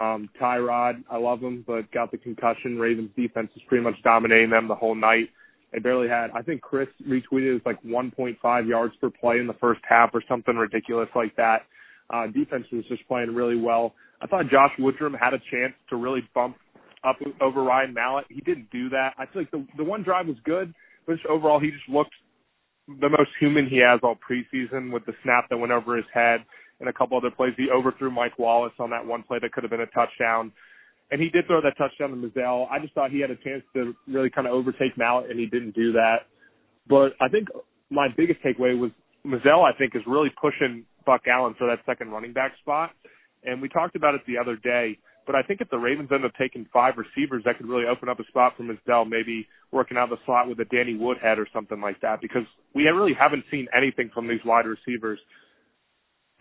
Um, 0.00 0.28
Tyrod, 0.40 1.02
I 1.10 1.16
love 1.16 1.40
him, 1.40 1.64
but 1.66 1.90
got 1.90 2.10
the 2.10 2.18
concussion. 2.18 2.78
Ravens 2.78 3.10
defense 3.16 3.48
is 3.56 3.62
pretty 3.66 3.82
much 3.82 3.94
dominating 4.04 4.50
them 4.50 4.68
the 4.68 4.74
whole 4.74 4.94
night. 4.94 5.30
They 5.72 5.78
barely 5.78 6.08
had, 6.08 6.30
I 6.32 6.42
think 6.42 6.60
Chris 6.60 6.88
retweeted 7.06 7.50
it 7.50 7.52
was 7.54 7.62
like 7.66 7.82
1.5 7.82 8.68
yards 8.68 8.94
per 9.00 9.10
play 9.10 9.38
in 9.38 9.46
the 9.46 9.54
first 9.54 9.80
half 9.88 10.10
or 10.12 10.22
something 10.28 10.54
ridiculous 10.54 11.08
like 11.14 11.34
that. 11.36 11.62
Uh, 12.10 12.26
defense 12.26 12.66
was 12.70 12.84
just 12.88 13.06
playing 13.08 13.34
really 13.34 13.56
well. 13.56 13.94
I 14.20 14.26
thought 14.26 14.44
Josh 14.50 14.70
Woodrum 14.78 15.18
had 15.18 15.34
a 15.34 15.38
chance 15.50 15.74
to 15.90 15.96
really 15.96 16.20
bump 16.34 16.56
up 17.06 17.16
over 17.40 17.62
Ryan 17.62 17.94
Mallett. 17.94 18.26
He 18.28 18.40
didn't 18.40 18.70
do 18.70 18.88
that. 18.90 19.10
I 19.18 19.26
feel 19.26 19.42
like 19.42 19.50
the 19.50 19.66
the 19.76 19.84
one 19.84 20.02
drive 20.02 20.26
was 20.26 20.36
good, 20.44 20.74
but 21.06 21.14
just 21.14 21.26
overall 21.26 21.60
he 21.60 21.70
just 21.70 21.88
looked 21.88 22.14
the 22.88 23.08
most 23.08 23.30
human 23.40 23.68
he 23.68 23.78
has 23.78 24.00
all 24.02 24.16
preseason 24.28 24.92
with 24.92 25.04
the 25.06 25.12
snap 25.22 25.48
that 25.50 25.56
went 25.58 25.72
over 25.72 25.96
his 25.96 26.06
head 26.12 26.40
and 26.80 26.88
a 26.88 26.92
couple 26.92 27.16
other 27.16 27.30
plays. 27.30 27.52
He 27.56 27.68
overthrew 27.70 28.10
Mike 28.10 28.38
Wallace 28.38 28.74
on 28.78 28.90
that 28.90 29.04
one 29.06 29.22
play 29.22 29.38
that 29.40 29.52
could 29.52 29.64
have 29.64 29.70
been 29.70 29.80
a 29.80 29.86
touchdown. 29.86 30.52
and 31.10 31.20
he 31.20 31.28
did 31.28 31.46
throw 31.46 31.60
that 31.62 31.76
touchdown 31.78 32.10
to 32.10 32.16
Mizzell. 32.16 32.66
I 32.70 32.78
just 32.80 32.94
thought 32.94 33.10
he 33.10 33.20
had 33.20 33.30
a 33.30 33.36
chance 33.36 33.62
to 33.74 33.94
really 34.08 34.30
kind 34.30 34.46
of 34.46 34.52
overtake 34.54 34.96
Mallett, 34.96 35.30
and 35.30 35.38
he 35.38 35.46
didn't 35.46 35.74
do 35.74 35.92
that. 35.92 36.26
But 36.88 37.12
I 37.20 37.28
think 37.28 37.48
my 37.90 38.08
biggest 38.16 38.40
takeaway 38.42 38.78
was 38.78 38.90
Mizzell, 39.24 39.62
I 39.62 39.76
think, 39.76 39.94
is 39.94 40.02
really 40.06 40.30
pushing 40.40 40.84
Buck 41.04 41.22
Allen 41.26 41.54
for 41.58 41.66
that 41.68 41.78
second 41.86 42.10
running 42.10 42.32
back 42.32 42.52
spot. 42.60 42.90
And 43.44 43.62
we 43.62 43.68
talked 43.68 43.94
about 43.94 44.14
it 44.14 44.22
the 44.26 44.38
other 44.38 44.56
day. 44.56 44.98
But 45.26 45.34
I 45.34 45.42
think 45.42 45.60
if 45.60 45.68
the 45.70 45.78
Ravens 45.78 46.10
end 46.12 46.24
up 46.24 46.32
taking 46.38 46.66
five 46.72 46.94
receivers, 46.96 47.42
that 47.44 47.56
could 47.58 47.66
really 47.66 47.86
open 47.86 48.08
up 48.08 48.20
a 48.20 48.24
spot 48.24 48.54
for 48.56 48.62
Mizzell, 48.62 49.08
maybe 49.08 49.46
working 49.72 49.96
out 49.96 50.08
the 50.08 50.16
slot 50.24 50.48
with 50.48 50.60
a 50.60 50.64
Danny 50.64 50.96
Woodhead 50.96 51.38
or 51.38 51.48
something 51.52 51.80
like 51.80 52.00
that, 52.00 52.20
because 52.20 52.44
we 52.74 52.84
really 52.84 53.14
haven't 53.18 53.44
seen 53.50 53.66
anything 53.76 54.10
from 54.14 54.28
these 54.28 54.40
wide 54.44 54.66
receivers 54.66 55.18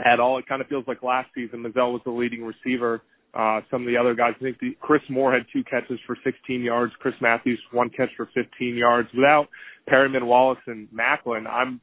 at 0.03 0.19
all. 0.19 0.37
It 0.37 0.45
kind 0.47 0.61
of 0.61 0.67
feels 0.67 0.85
like 0.87 1.01
last 1.01 1.29
season, 1.33 1.63
Mizzell 1.63 1.91
was 1.91 2.01
the 2.05 2.11
leading 2.11 2.43
receiver. 2.43 3.01
Uh, 3.33 3.59
some 3.69 3.81
of 3.81 3.87
the 3.87 3.97
other 3.97 4.15
guys, 4.15 4.33
I 4.39 4.43
think 4.43 4.59
the, 4.59 4.77
Chris 4.79 5.01
Moore 5.09 5.33
had 5.33 5.45
two 5.51 5.63
catches 5.65 5.99
for 6.07 6.15
16 6.23 6.61
yards. 6.61 6.93
Chris 6.99 7.15
Matthews, 7.21 7.59
one 7.71 7.89
catch 7.89 8.09
for 8.15 8.29
15 8.33 8.75
yards. 8.75 9.09
Without 9.13 9.47
Perriman, 9.89 10.25
Wallace, 10.25 10.59
and 10.67 10.87
Maclin, 10.89 11.45
I'm 11.45 11.81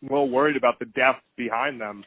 well 0.00 0.28
worried 0.28 0.56
about 0.56 0.78
the 0.78 0.86
depth 0.86 1.22
behind 1.36 1.80
them. 1.80 2.04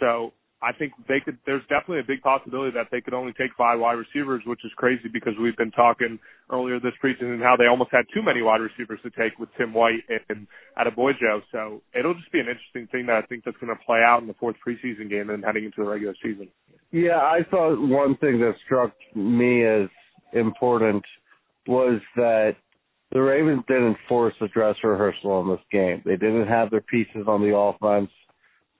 So 0.00 0.32
I 0.62 0.72
think 0.72 0.92
they 1.06 1.20
could. 1.20 1.36
There's 1.44 1.62
definitely 1.68 2.00
a 2.00 2.08
big 2.08 2.22
possibility 2.22 2.72
that 2.72 2.88
they 2.90 3.02
could 3.02 3.12
only 3.12 3.32
take 3.34 3.50
five 3.58 3.78
wide 3.78 4.00
receivers, 4.00 4.42
which 4.46 4.64
is 4.64 4.72
crazy 4.76 5.08
because 5.12 5.34
we've 5.40 5.56
been 5.56 5.70
talking 5.70 6.18
earlier 6.50 6.80
this 6.80 6.94
preseason 7.02 7.42
how 7.42 7.56
they 7.58 7.66
almost 7.66 7.90
had 7.92 8.06
too 8.14 8.22
many 8.22 8.40
wide 8.40 8.60
receivers 8.60 8.98
to 9.02 9.10
take 9.10 9.38
with 9.38 9.50
Tim 9.58 9.74
White 9.74 10.00
and 10.28 10.46
Adeboyejo. 10.78 11.42
So 11.52 11.82
it'll 11.98 12.14
just 12.14 12.32
be 12.32 12.40
an 12.40 12.46
interesting 12.48 12.88
thing 12.90 13.06
that 13.06 13.16
I 13.22 13.26
think 13.26 13.44
that's 13.44 13.56
going 13.58 13.74
to 13.74 13.84
play 13.84 14.00
out 14.00 14.22
in 14.22 14.28
the 14.28 14.34
fourth 14.34 14.56
preseason 14.66 15.10
game 15.10 15.28
and 15.28 15.44
heading 15.44 15.64
into 15.64 15.84
the 15.84 15.90
regular 15.90 16.14
season. 16.22 16.48
Yeah, 16.90 17.18
I 17.18 17.40
thought 17.50 17.76
one 17.78 18.16
thing 18.16 18.40
that 18.40 18.54
struck 18.64 18.92
me 19.14 19.66
as 19.66 19.88
important 20.32 21.04
was 21.66 22.00
that 22.16 22.56
the 23.12 23.20
Ravens 23.20 23.62
didn't 23.68 23.96
force 24.08 24.34
a 24.40 24.48
dress 24.48 24.76
rehearsal 24.82 25.42
in 25.42 25.48
this 25.48 25.64
game. 25.70 26.02
They 26.04 26.16
didn't 26.16 26.48
have 26.48 26.70
their 26.70 26.80
pieces 26.80 27.26
on 27.26 27.42
the 27.42 27.54
offense 27.54 28.10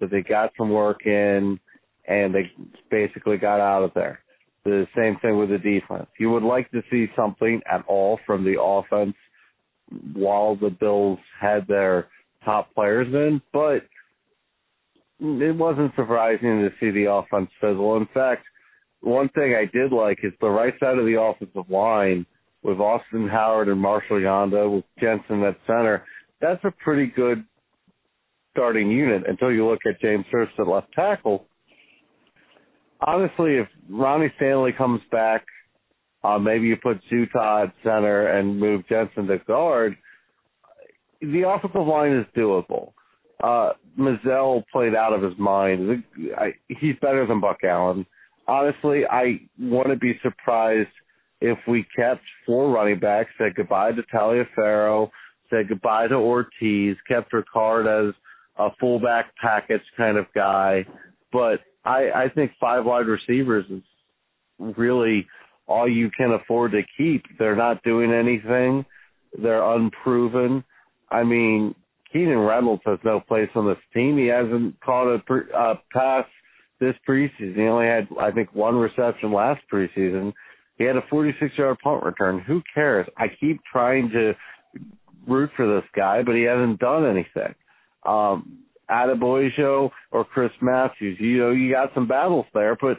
that 0.01 0.11
they 0.11 0.23
got 0.23 0.53
some 0.57 0.71
work 0.71 1.07
in 1.07 1.59
and 2.07 2.35
they 2.35 2.51
basically 2.91 3.37
got 3.37 3.61
out 3.61 3.83
of 3.83 3.93
there. 3.95 4.21
The 4.65 4.87
same 4.97 5.17
thing 5.21 5.39
with 5.39 5.51
the 5.51 5.59
defense. 5.59 6.09
You 6.19 6.31
would 6.31 6.43
like 6.43 6.71
to 6.73 6.83
see 6.91 7.07
something 7.15 7.61
at 7.71 7.85
all 7.87 8.19
from 8.27 8.45
the 8.45 8.61
offense 8.61 9.15
while 10.13 10.57
the 10.57 10.71
Bills 10.71 11.19
had 11.41 11.67
their 11.69 12.09
top 12.45 12.75
players 12.75 13.07
in, 13.13 13.41
but 13.53 13.83
it 15.21 15.57
wasn't 15.57 15.95
surprising 15.95 16.61
to 16.61 16.71
see 16.81 16.91
the 16.91 17.11
offense 17.11 17.49
fizzle. 17.61 17.97
In 17.97 18.09
fact, 18.13 18.45
one 19.01 19.29
thing 19.31 19.55
I 19.55 19.67
did 19.73 19.93
like 19.93 20.19
is 20.23 20.33
the 20.41 20.49
right 20.49 20.75
side 20.81 20.99
of 20.99 21.07
the 21.07 21.21
offensive 21.21 21.71
line 21.71 22.27
with 22.63 22.81
Austin 22.81 23.29
Howard 23.29 23.69
and 23.69 23.81
Marshall 23.81 24.19
Yanda 24.19 24.75
with 24.75 24.85
Jensen 25.01 25.43
at 25.45 25.57
center. 25.67 26.05
That's 26.41 26.63
a 26.65 26.73
pretty 26.83 27.07
good 27.15 27.45
starting 28.51 28.91
unit 28.91 29.23
until 29.29 29.53
you 29.53 29.69
look 29.69 29.81
at 29.87 30.01
James 30.01 30.25
Hurst 30.33 30.53
at 30.59 30.67
left 30.67 30.93
tackle 30.93 31.47
honestly, 33.01 33.57
if 33.57 33.69
Ronnie 33.89 34.33
Stanley 34.37 34.73
comes 34.77 35.01
back, 35.11 35.45
uh, 36.25 36.39
maybe 36.39 36.67
you 36.67 36.77
put 36.83 37.01
Zuttah 37.11 37.65
at 37.65 37.75
center 37.83 38.27
and 38.29 38.59
move 38.59 38.87
Jensen 38.89 39.27
to 39.27 39.39
guard. 39.39 39.97
The 41.21 41.49
offensive 41.49 41.87
line 41.87 42.13
is 42.13 42.27
doable. 42.37 42.93
Uh, 43.43 43.73
Mizzell 43.99 44.65
played 44.73 44.95
out 44.95 45.13
of 45.13 45.23
his 45.23 45.39
mind. 45.39 46.03
I, 46.37 46.55
he's 46.69 46.97
better 47.01 47.27
than 47.27 47.41
Buck 47.41 47.59
Allen. 47.65 48.07
Honestly, 48.49 49.03
I 49.11 49.41
wouldn't 49.59 50.01
be 50.01 50.19
surprised 50.23 50.89
if 51.41 51.59
we 51.69 51.87
kept 51.97 52.23
four 52.45 52.71
running 52.71 52.99
backs, 52.99 53.31
said 53.39 53.55
goodbye 53.55 53.93
to 53.93 54.03
Taliaferro, 54.15 55.11
said 55.51 55.69
goodbye 55.69 56.09
to 56.09 56.15
Ortiz, 56.15 56.97
kept 57.09 57.33
Ricard 57.33 58.09
as 58.09 58.15
a 58.59 58.69
fullback 58.81 59.35
package 59.41 59.83
kind 59.97 60.17
of 60.17 60.27
guy, 60.35 60.87
but 61.33 61.61
I, 61.87 62.25
I 62.25 62.29
think 62.35 62.53
five 62.61 62.85
wide 62.85 63.07
receivers 63.07 63.65
is 63.71 63.83
really 64.59 65.27
all 65.67 65.89
you 65.89 66.11
can 66.17 66.33
afford 66.33 66.73
to 66.73 66.83
keep. 66.97 67.25
They're 67.39 67.57
not 67.57 67.83
doing 67.83 68.13
anything. 68.13 68.85
They're 69.41 69.63
unproven. 69.63 70.65
I 71.11 71.23
mean, 71.23 71.75
Keenan 72.13 72.39
Reynolds 72.39 72.83
has 72.87 72.99
no 73.05 73.21
place 73.21 73.51
on 73.55 73.67
this 73.67 73.79
team. 73.93 74.17
He 74.17 74.27
hasn't 74.27 74.81
caught 74.81 75.13
a 75.13 75.19
pre- 75.21 75.53
uh, 75.57 75.75
pass 75.93 76.25
this 76.81 76.95
preseason. 77.09 77.57
He 77.57 77.63
only 77.63 77.87
had, 77.87 78.09
I 78.21 78.31
think, 78.31 78.55
one 78.55 78.77
reception 78.77 79.33
last 79.33 79.63
preseason. 79.73 80.33
He 80.79 80.85
had 80.85 80.97
a 80.97 81.03
46-yard 81.03 81.79
punt 81.83 82.05
return. 82.05 82.41
Who 82.41 82.63
cares? 82.75 83.07
I 83.17 83.27
keep 83.41 83.61
trying 83.71 84.11
to 84.11 84.35
root 85.27 85.51
for 85.57 85.67
this 85.67 85.89
guy, 85.95 86.23
but 86.23 86.35
he 86.35 86.43
hasn't 86.43 86.79
done 86.79 87.07
anything. 87.07 87.55
Um, 88.05 88.59
Adeboyejo 88.91 89.91
or 90.13 90.25
Chris 90.25 90.51
Matthews. 90.61 91.19
You 91.21 91.39
know, 91.39 91.51
you 91.51 91.73
got 91.73 91.91
some 91.95 92.07
battles 92.07 92.47
there, 92.55 92.77
but 92.81 92.99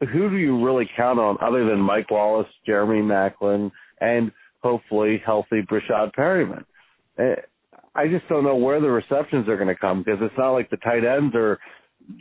who 0.00 0.30
do 0.30 0.36
you 0.36 0.64
really 0.64 0.88
count 0.96 1.18
on 1.18 1.36
other 1.40 1.68
than 1.68 1.78
Mike 1.78 2.10
Wallace, 2.10 2.48
Jeremy 2.66 3.02
Maclin, 3.02 3.70
and 4.00 4.32
hopefully 4.62 5.22
healthy 5.24 5.62
Breshad 5.62 6.12
Perriman? 6.14 6.64
Eh, 7.18 7.34
I 7.94 8.06
just 8.08 8.28
don't 8.28 8.44
know 8.44 8.56
where 8.56 8.80
the 8.80 8.88
receptions 8.88 9.48
are 9.48 9.56
going 9.56 9.68
to 9.68 9.76
come 9.76 10.02
because 10.02 10.20
it's 10.22 10.38
not 10.38 10.52
like 10.52 10.70
the 10.70 10.76
tight 10.78 11.04
ends 11.04 11.34
are 11.34 11.58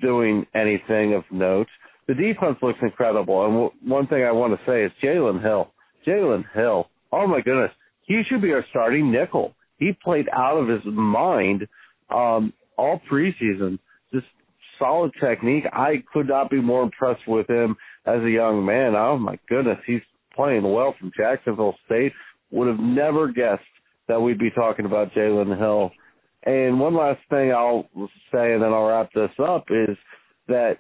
doing 0.02 0.46
anything 0.56 1.14
of 1.14 1.24
note. 1.32 1.68
The 2.08 2.16
defense 2.16 2.58
looks 2.62 2.80
incredible, 2.82 3.46
and 3.46 3.54
w- 3.54 3.72
one 3.84 4.08
thing 4.08 4.24
I 4.24 4.32
want 4.32 4.54
to 4.54 4.66
say 4.66 4.84
is 4.84 4.92
Jaylen 5.04 5.42
Hill. 5.42 5.72
Jaylen 6.08 6.44
Hill. 6.54 6.90
Oh 7.12 7.28
my 7.28 7.42
goodness, 7.42 7.72
he 8.06 8.24
should 8.28 8.42
be 8.42 8.52
our 8.52 8.66
starting 8.72 9.12
nickel. 9.12 9.54
He 9.78 9.92
played 10.04 10.28
out 10.34 10.58
of 10.58 10.68
his 10.68 10.82
mind 10.86 11.68
um, 12.10 12.52
all 12.80 13.02
preseason. 13.12 13.78
Just 14.14 14.26
solid 14.80 15.12
technique. 15.22 15.66
I 15.74 16.04
could 16.14 16.28
not 16.28 16.50
be 16.50 16.62
more 16.62 16.84
impressed 16.84 17.28
with 17.28 17.50
him 17.50 17.76
as 18.06 18.22
a 18.24 18.30
young 18.30 18.66
man. 18.66 18.96
Oh 18.96 19.18
my 19.18 19.38
goodness, 19.50 19.78
he's 19.86 20.02
playing 20.36 20.64
well 20.64 20.96
from 21.00 21.12
Jacksonville 21.16 21.76
State. 21.86 22.14
Would 22.52 22.68
have 22.68 22.80
never 22.80 23.32
guessed 23.32 23.62
that 24.08 24.22
we'd 24.22 24.40
be 24.40 24.52
talking 24.52 24.86
about 24.86 25.12
Jaylen 25.14 25.58
Hill. 25.58 25.92
And 26.44 26.80
one 26.80 26.96
last 26.96 27.20
thing 27.30 27.52
I'll 27.52 27.90
say, 28.32 28.54
and 28.54 28.64
then 28.64 28.74
I'll 28.74 28.88
wrap 28.88 29.12
this 29.14 29.30
up, 29.44 29.66
is 29.70 29.98
that 30.48 30.78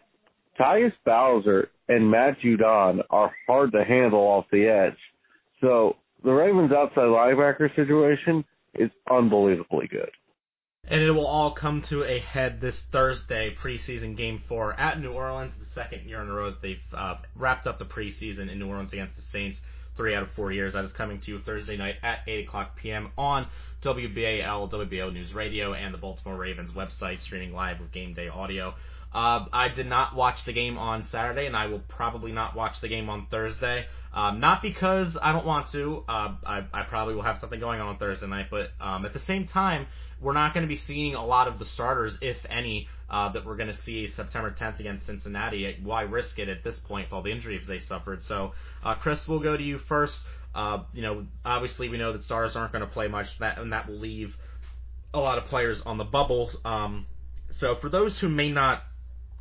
Tyus 0.59 0.93
Bowser 1.05 1.69
and 1.89 2.09
Matt 2.09 2.39
Judon 2.43 3.01
are 3.09 3.31
hard 3.45 3.71
to 3.73 3.83
handle 3.83 4.21
off 4.21 4.45
the 4.51 4.67
edge. 4.67 4.97
So 5.61 5.97
the 6.23 6.31
Ravens 6.31 6.71
outside 6.71 7.01
linebacker 7.03 7.75
situation 7.75 8.43
is 8.75 8.89
unbelievably 9.11 9.89
good. 9.91 10.11
And 10.87 11.03
it 11.03 11.11
will 11.11 11.27
all 11.27 11.51
come 11.53 11.83
to 11.89 12.03
a 12.03 12.19
head 12.19 12.61
this 12.61 12.81
Thursday, 12.91 13.55
preseason 13.63 14.17
game 14.17 14.41
four 14.47 14.73
at 14.73 14.99
New 14.99 15.11
Orleans, 15.11 15.53
the 15.59 15.65
second 15.75 16.09
year 16.09 16.21
in 16.21 16.29
a 16.29 16.33
row 16.33 16.49
that 16.49 16.61
they've 16.63 16.77
uh, 16.93 17.17
wrapped 17.35 17.67
up 17.67 17.77
the 17.77 17.85
preseason 17.85 18.51
in 18.51 18.57
New 18.57 18.67
Orleans 18.67 18.91
against 18.91 19.15
the 19.15 19.21
Saints. 19.31 19.59
Three 19.95 20.15
out 20.15 20.23
of 20.23 20.29
four 20.35 20.51
years. 20.51 20.73
That 20.73 20.85
is 20.85 20.93
coming 20.93 21.19
to 21.21 21.31
you 21.31 21.39
Thursday 21.39 21.75
night 21.75 21.95
at 22.01 22.19
8 22.25 22.47
o'clock 22.47 22.77
p.m. 22.77 23.11
on 23.17 23.47
WBAL, 23.83 24.71
WBO 24.71 25.13
News 25.13 25.33
Radio, 25.33 25.73
and 25.73 25.93
the 25.93 25.97
Baltimore 25.97 26.37
Ravens 26.37 26.71
website, 26.71 27.21
streaming 27.21 27.53
live 27.53 27.81
with 27.81 27.91
game 27.91 28.13
day 28.13 28.29
audio. 28.29 28.73
Uh, 29.13 29.45
I 29.51 29.69
did 29.75 29.87
not 29.87 30.15
watch 30.15 30.37
the 30.45 30.53
game 30.53 30.77
on 30.77 31.05
Saturday, 31.11 31.47
and 31.47 31.55
I 31.55 31.65
will 31.67 31.81
probably 31.87 32.31
not 32.31 32.55
watch 32.55 32.73
the 32.81 32.87
game 32.87 33.09
on 33.09 33.27
Thursday. 33.29 33.85
Um, 34.13 34.39
not 34.39 34.61
because 34.61 35.17
I 35.21 35.33
don't 35.33 35.45
want 35.45 35.71
to. 35.71 36.03
Uh, 36.07 36.35
I, 36.45 36.65
I 36.73 36.83
probably 36.83 37.15
will 37.15 37.23
have 37.23 37.37
something 37.41 37.59
going 37.59 37.81
on 37.81 37.87
on 37.87 37.97
Thursday 37.97 38.27
night, 38.27 38.47
but 38.49 38.69
um, 38.79 39.05
at 39.05 39.13
the 39.13 39.21
same 39.27 39.47
time, 39.47 39.87
we're 40.21 40.33
not 40.33 40.53
going 40.53 40.67
to 40.67 40.67
be 40.67 40.81
seeing 40.85 41.15
a 41.15 41.25
lot 41.25 41.47
of 41.47 41.59
the 41.59 41.65
starters, 41.65 42.17
if 42.21 42.37
any, 42.49 42.87
uh, 43.09 43.31
that 43.31 43.45
we're 43.45 43.55
going 43.55 43.73
to 43.73 43.81
see 43.83 44.09
September 44.15 44.55
10th 44.59 44.79
against 44.79 45.05
Cincinnati. 45.05 45.77
Why 45.83 46.01
risk 46.01 46.37
it 46.37 46.49
at 46.49 46.63
this 46.63 46.75
point 46.87 47.07
with 47.07 47.13
all 47.13 47.23
the 47.23 47.31
injuries 47.31 47.65
they 47.67 47.79
suffered? 47.79 48.21
So, 48.27 48.53
uh, 48.83 48.95
Chris, 48.95 49.19
we'll 49.27 49.39
go 49.39 49.55
to 49.55 49.63
you 49.63 49.79
first. 49.87 50.13
Uh, 50.53 50.83
you 50.93 51.01
know, 51.01 51.25
obviously 51.45 51.89
we 51.89 51.97
know 51.97 52.13
that 52.13 52.23
stars 52.23 52.55
aren't 52.55 52.71
going 52.71 52.83
to 52.85 52.91
play 52.91 53.07
much, 53.07 53.27
that 53.39 53.59
and 53.59 53.71
that 53.71 53.87
will 53.87 53.99
leave 53.99 54.35
a 55.13 55.19
lot 55.19 55.37
of 55.37 55.45
players 55.45 55.81
on 55.85 55.97
the 55.97 56.03
bubble. 56.03 56.49
Um, 56.65 57.05
so 57.59 57.75
for 57.81 57.89
those 57.89 58.17
who 58.19 58.29
may 58.29 58.51
not, 58.51 58.83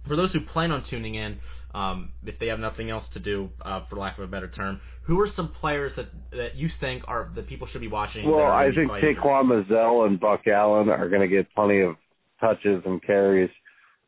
for 0.07 0.17
those 0.17 0.33
who 0.33 0.41
plan 0.41 0.71
on 0.71 0.85
tuning 0.89 1.15
in, 1.15 1.39
um, 1.75 2.13
if 2.25 2.39
they 2.39 2.47
have 2.47 2.59
nothing 2.59 2.91
else 2.91 3.05
to 3.13 3.21
do, 3.21 3.51
uh, 3.63 3.85
for 3.89 3.97
lack 3.97 4.19
of 4.19 4.25
a 4.25 4.27
better 4.27 4.49
term, 4.49 4.81
who 5.03 5.21
are 5.21 5.29
some 5.29 5.51
players 5.53 5.93
that 5.97 6.07
that 6.33 6.57
you 6.57 6.69
think 6.81 7.05
are 7.07 7.31
that 7.35 7.47
people 7.47 7.67
should 7.67 7.81
be 7.81 7.89
watching? 7.89 8.31
Well, 8.31 8.47
I 8.47 8.71
think 8.75 8.91
Taquan 8.91 9.45
Mizzell 9.47 10.07
and 10.07 10.19
Buck 10.19 10.47
Allen 10.47 10.89
are 10.89 11.09
going 11.09 11.23
to 11.23 11.29
get 11.29 11.53
plenty 11.55 11.81
of 11.81 11.97
touches 12.41 12.83
and 12.85 13.03
carries, 13.03 13.51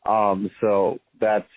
um, 0.06 0.50
so 0.60 0.98
that's 1.20 1.48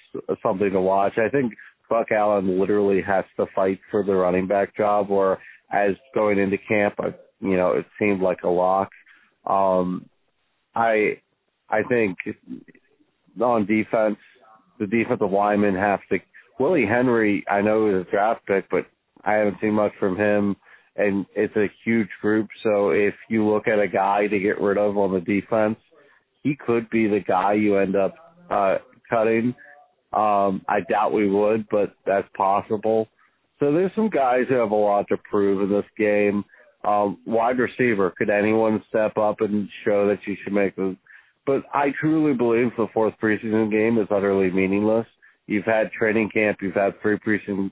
something 0.42 0.72
to 0.72 0.82
watch. 0.82 1.14
I 1.18 1.30
think 1.30 1.54
Buck 1.90 2.12
Allen 2.12 2.60
literally 2.60 3.02
has 3.02 3.26
to 3.38 3.46
fight 3.56 3.80
for 3.92 4.04
the 4.04 4.14
running 4.14 4.48
back 4.48 4.76
job, 4.76 5.10
or 5.10 5.40
as 5.72 5.92
going 6.14 6.38
into 6.38 6.58
camp, 6.58 6.96
you 7.40 7.58
know, 7.58 7.72
it 7.74 7.86
seemed 8.00 8.22
like 8.22 8.44
a 8.44 8.50
lock. 8.50 8.90
Um, 9.46 10.10
I 10.76 11.22
I 11.70 11.84
think 11.84 12.18
on 13.42 13.66
defense, 13.66 14.18
the 14.80 14.88
defensive 14.88 15.32
linemen 15.32 15.76
have 15.76 16.00
to 16.10 16.20
Willie 16.60 16.86
Henry, 16.86 17.44
I 17.50 17.62
know 17.62 17.88
is 17.90 18.06
a 18.08 18.12
draft 18.12 18.46
pick, 18.46 18.70
but 18.70 18.86
I 19.26 19.34
haven't 19.34 19.58
seen 19.62 19.74
much 19.74 19.92
from 20.00 20.18
him. 20.18 20.56
And 20.96 21.26
it's 21.36 21.56
a 21.56 21.72
huge 21.84 22.10
group, 22.22 22.48
so 22.62 22.92
if 22.92 23.16
you 23.28 23.48
look 23.48 23.68
at 23.68 23.80
a 23.80 23.88
guy 23.88 24.28
to 24.28 24.40
get 24.40 24.62
rid 24.62 24.78
of 24.78 24.96
on 24.96 25.12
the 25.12 25.22
defense, 25.22 25.78
he 26.44 26.56
could 26.56 26.88
be 26.92 27.08
the 27.08 27.20
guy 27.20 27.54
you 27.54 27.78
end 27.78 27.96
up 27.96 28.14
uh, 28.52 28.78
cutting. 29.10 29.56
Um, 30.14 30.62
I 30.70 30.82
doubt 30.88 31.12
we 31.12 31.28
would, 31.28 31.68
but 31.72 31.96
that's 32.06 32.28
possible. 32.38 33.08
So 33.60 33.72
there's 33.72 33.92
some 33.96 34.10
guys 34.10 34.44
who 34.48 34.56
have 34.56 34.70
a 34.70 34.76
lot 34.76 35.08
to 35.10 35.18
prove 35.18 35.64
in 35.64 35.76
this 35.76 35.90
game. 35.98 36.46
Um, 36.84 37.18
wide 37.26 37.58
receiver, 37.58 38.14
could 38.16 38.30
anyone 38.30 38.84
step 38.90 39.18
up 39.18 39.42
and 39.42 39.68
show 39.84 40.08
that 40.10 40.20
you 40.28 40.36
should 40.44 40.54
make 40.54 40.76
the? 40.76 40.96
But 41.46 41.64
I 41.74 41.92
truly 42.00 42.34
believe 42.34 42.72
the 42.78 42.88
fourth 42.94 43.14
preseason 43.22 43.70
game 43.70 43.98
is 43.98 44.08
utterly 44.10 44.50
meaningless. 44.50 45.06
You've 45.48 45.66
had 45.66 45.92
training 45.92 46.30
camp, 46.34 46.60
you've 46.62 46.76
had 46.76 47.02
three 47.02 47.18
preseason 47.18 47.72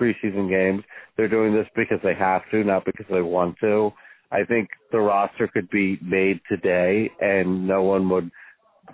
preseason 0.00 0.48
games. 0.48 0.82
They're 1.16 1.28
doing 1.28 1.52
this 1.52 1.66
because 1.76 1.98
they 2.02 2.14
have 2.14 2.42
to, 2.50 2.64
not 2.64 2.84
because 2.84 3.06
they 3.10 3.20
want 3.20 3.56
to. 3.60 3.92
I 4.30 4.44
think 4.44 4.70
the 4.90 4.98
roster 4.98 5.46
could 5.46 5.68
be 5.70 5.98
made 6.02 6.40
today, 6.48 7.10
and 7.20 7.68
no 7.68 7.82
one 7.82 8.08
would 8.08 8.30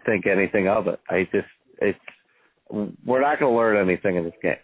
think 0.04 0.26
anything 0.26 0.68
of 0.68 0.88
it. 0.88 0.98
I 1.08 1.28
just, 1.32 1.46
it's, 1.80 1.98
we're 2.70 3.20
not 3.20 3.38
going 3.38 3.52
to 3.52 3.56
learn 3.56 3.88
anything 3.88 4.16
in 4.16 4.24
this 4.24 4.34
game. 4.42 4.56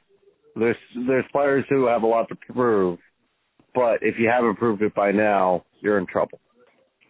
There's, 0.57 0.77
there's 1.07 1.25
players 1.33 1.65
who 1.69 1.87
have 1.87 2.03
a 2.03 2.07
lot 2.07 2.29
to 2.29 2.37
prove, 2.53 2.99
but 3.75 3.99
if 4.03 4.17
you 4.19 4.29
haven't 4.29 4.57
proved 4.57 4.83
it 4.83 4.95
by 4.95 5.13
now, 5.13 5.65
you're 5.81 5.99
in 5.99 6.07
trouble. 6.07 6.41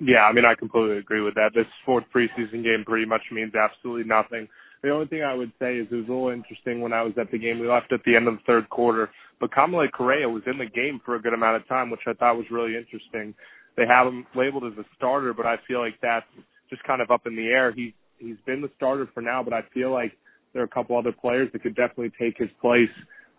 Yeah, 0.04 0.28
I 0.28 0.34
mean, 0.34 0.44
I 0.44 0.54
completely 0.54 0.98
agree 0.98 1.22
with 1.22 1.34
that. 1.34 1.52
This 1.54 1.64
fourth 1.86 2.04
preseason 2.14 2.62
game 2.62 2.84
pretty 2.84 3.06
much 3.06 3.22
means 3.32 3.54
absolutely 3.54 4.04
nothing. 4.04 4.48
The 4.82 4.90
only 4.90 5.06
thing 5.06 5.22
I 5.22 5.32
would 5.32 5.50
say 5.58 5.78
is 5.78 5.88
it 5.90 5.94
was 5.94 6.08
a 6.08 6.12
little 6.12 6.28
interesting 6.28 6.82
when 6.82 6.92
I 6.92 7.00
was 7.00 7.14
at 7.18 7.30
the 7.30 7.38
game. 7.38 7.58
We 7.58 7.68
left 7.68 7.90
at 7.90 8.04
the 8.04 8.14
end 8.14 8.28
of 8.28 8.34
the 8.34 8.42
third 8.46 8.68
quarter, 8.68 9.08
but 9.40 9.50
Kamalei 9.50 9.90
Correa 9.90 10.28
was 10.28 10.42
in 10.46 10.58
the 10.58 10.66
game 10.66 11.00
for 11.06 11.14
a 11.14 11.22
good 11.22 11.32
amount 11.32 11.56
of 11.56 11.66
time, 11.68 11.90
which 11.90 12.04
I 12.06 12.12
thought 12.12 12.36
was 12.36 12.44
really 12.50 12.76
interesting. 12.76 13.32
They 13.78 13.86
have 13.86 14.06
him 14.06 14.26
labeled 14.36 14.64
as 14.64 14.78
a 14.78 14.84
starter, 14.94 15.32
but 15.32 15.46
I 15.46 15.56
feel 15.66 15.80
like 15.80 15.94
that's 16.02 16.26
just 16.68 16.84
kind 16.84 17.00
of 17.00 17.10
up 17.10 17.26
in 17.26 17.34
the 17.34 17.46
air. 17.46 17.72
He 17.72 17.94
he's 18.18 18.36
been 18.44 18.60
the 18.60 18.70
starter 18.76 19.08
for 19.14 19.22
now, 19.22 19.42
but 19.42 19.54
I 19.54 19.62
feel 19.72 19.90
like 19.90 20.12
there 20.52 20.60
are 20.60 20.66
a 20.66 20.68
couple 20.68 20.98
other 20.98 21.12
players 21.12 21.48
that 21.54 21.62
could 21.62 21.76
definitely 21.76 22.12
take 22.20 22.36
his 22.36 22.50
place. 22.60 22.92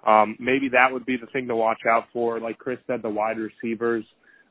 Um, 0.06 0.36
maybe 0.39 0.69
that 0.69 0.91
would 0.91 1.06
be 1.06 1.17
the 1.17 1.28
thing 1.28 1.47
to 1.47 1.56
watch 1.56 1.82
out 1.88 2.06
for. 2.12 2.39
Like 2.39 2.58
Chris 2.58 2.80
said, 2.88 3.04
the 3.04 3.10
wide 3.10 3.38
receivers. 3.38 4.04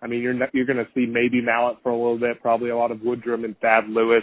I 0.04 0.06
mean, 0.06 0.20
you're 0.20 0.36
you're 0.52 0.66
going 0.66 0.84
to 0.84 0.86
see 0.94 1.06
maybe 1.06 1.40
Mallett 1.40 1.78
for 1.82 1.90
a 1.90 1.96
little 1.96 2.18
bit, 2.18 2.42
probably 2.42 2.68
a 2.68 2.76
lot 2.76 2.92
of 2.92 2.98
Woodrum 2.98 3.46
and 3.46 3.58
Thad 3.60 3.88
Lewis. 3.88 4.22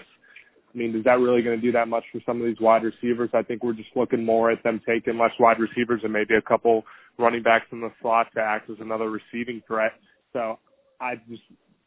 I 0.74 0.78
mean, 0.78 0.96
is 0.96 1.04
that 1.06 1.20
really 1.20 1.42
going 1.42 1.60
to 1.60 1.62
do 1.62 1.72
that 1.72 1.88
much 1.88 2.04
for 2.12 2.22
some 2.24 2.40
of 2.40 2.46
these 2.46 2.60
wide 2.62 2.84
receivers? 2.84 3.32
I 3.34 3.42
think 3.42 3.64
we're 3.64 3.74
just 3.74 3.90
looking 3.96 4.24
more 4.24 4.52
at 4.52 4.62
them 4.64 4.80
taking 4.88 5.18
less 5.18 5.32
wide 5.40 5.58
receivers 5.60 6.02
and 6.04 6.14
maybe 6.14 6.36
a 6.36 6.42
couple 6.42 6.84
running 7.18 7.42
backs 7.42 7.66
in 7.72 7.82
the 7.82 7.92
slot 8.00 8.28
to 8.36 8.42
act 8.42 8.70
as 8.70 8.78
another 8.80 9.10
receiving 9.10 9.62
threat. 9.68 9.94
So 10.34 10.60
I 11.02 11.16
just, 11.28 11.42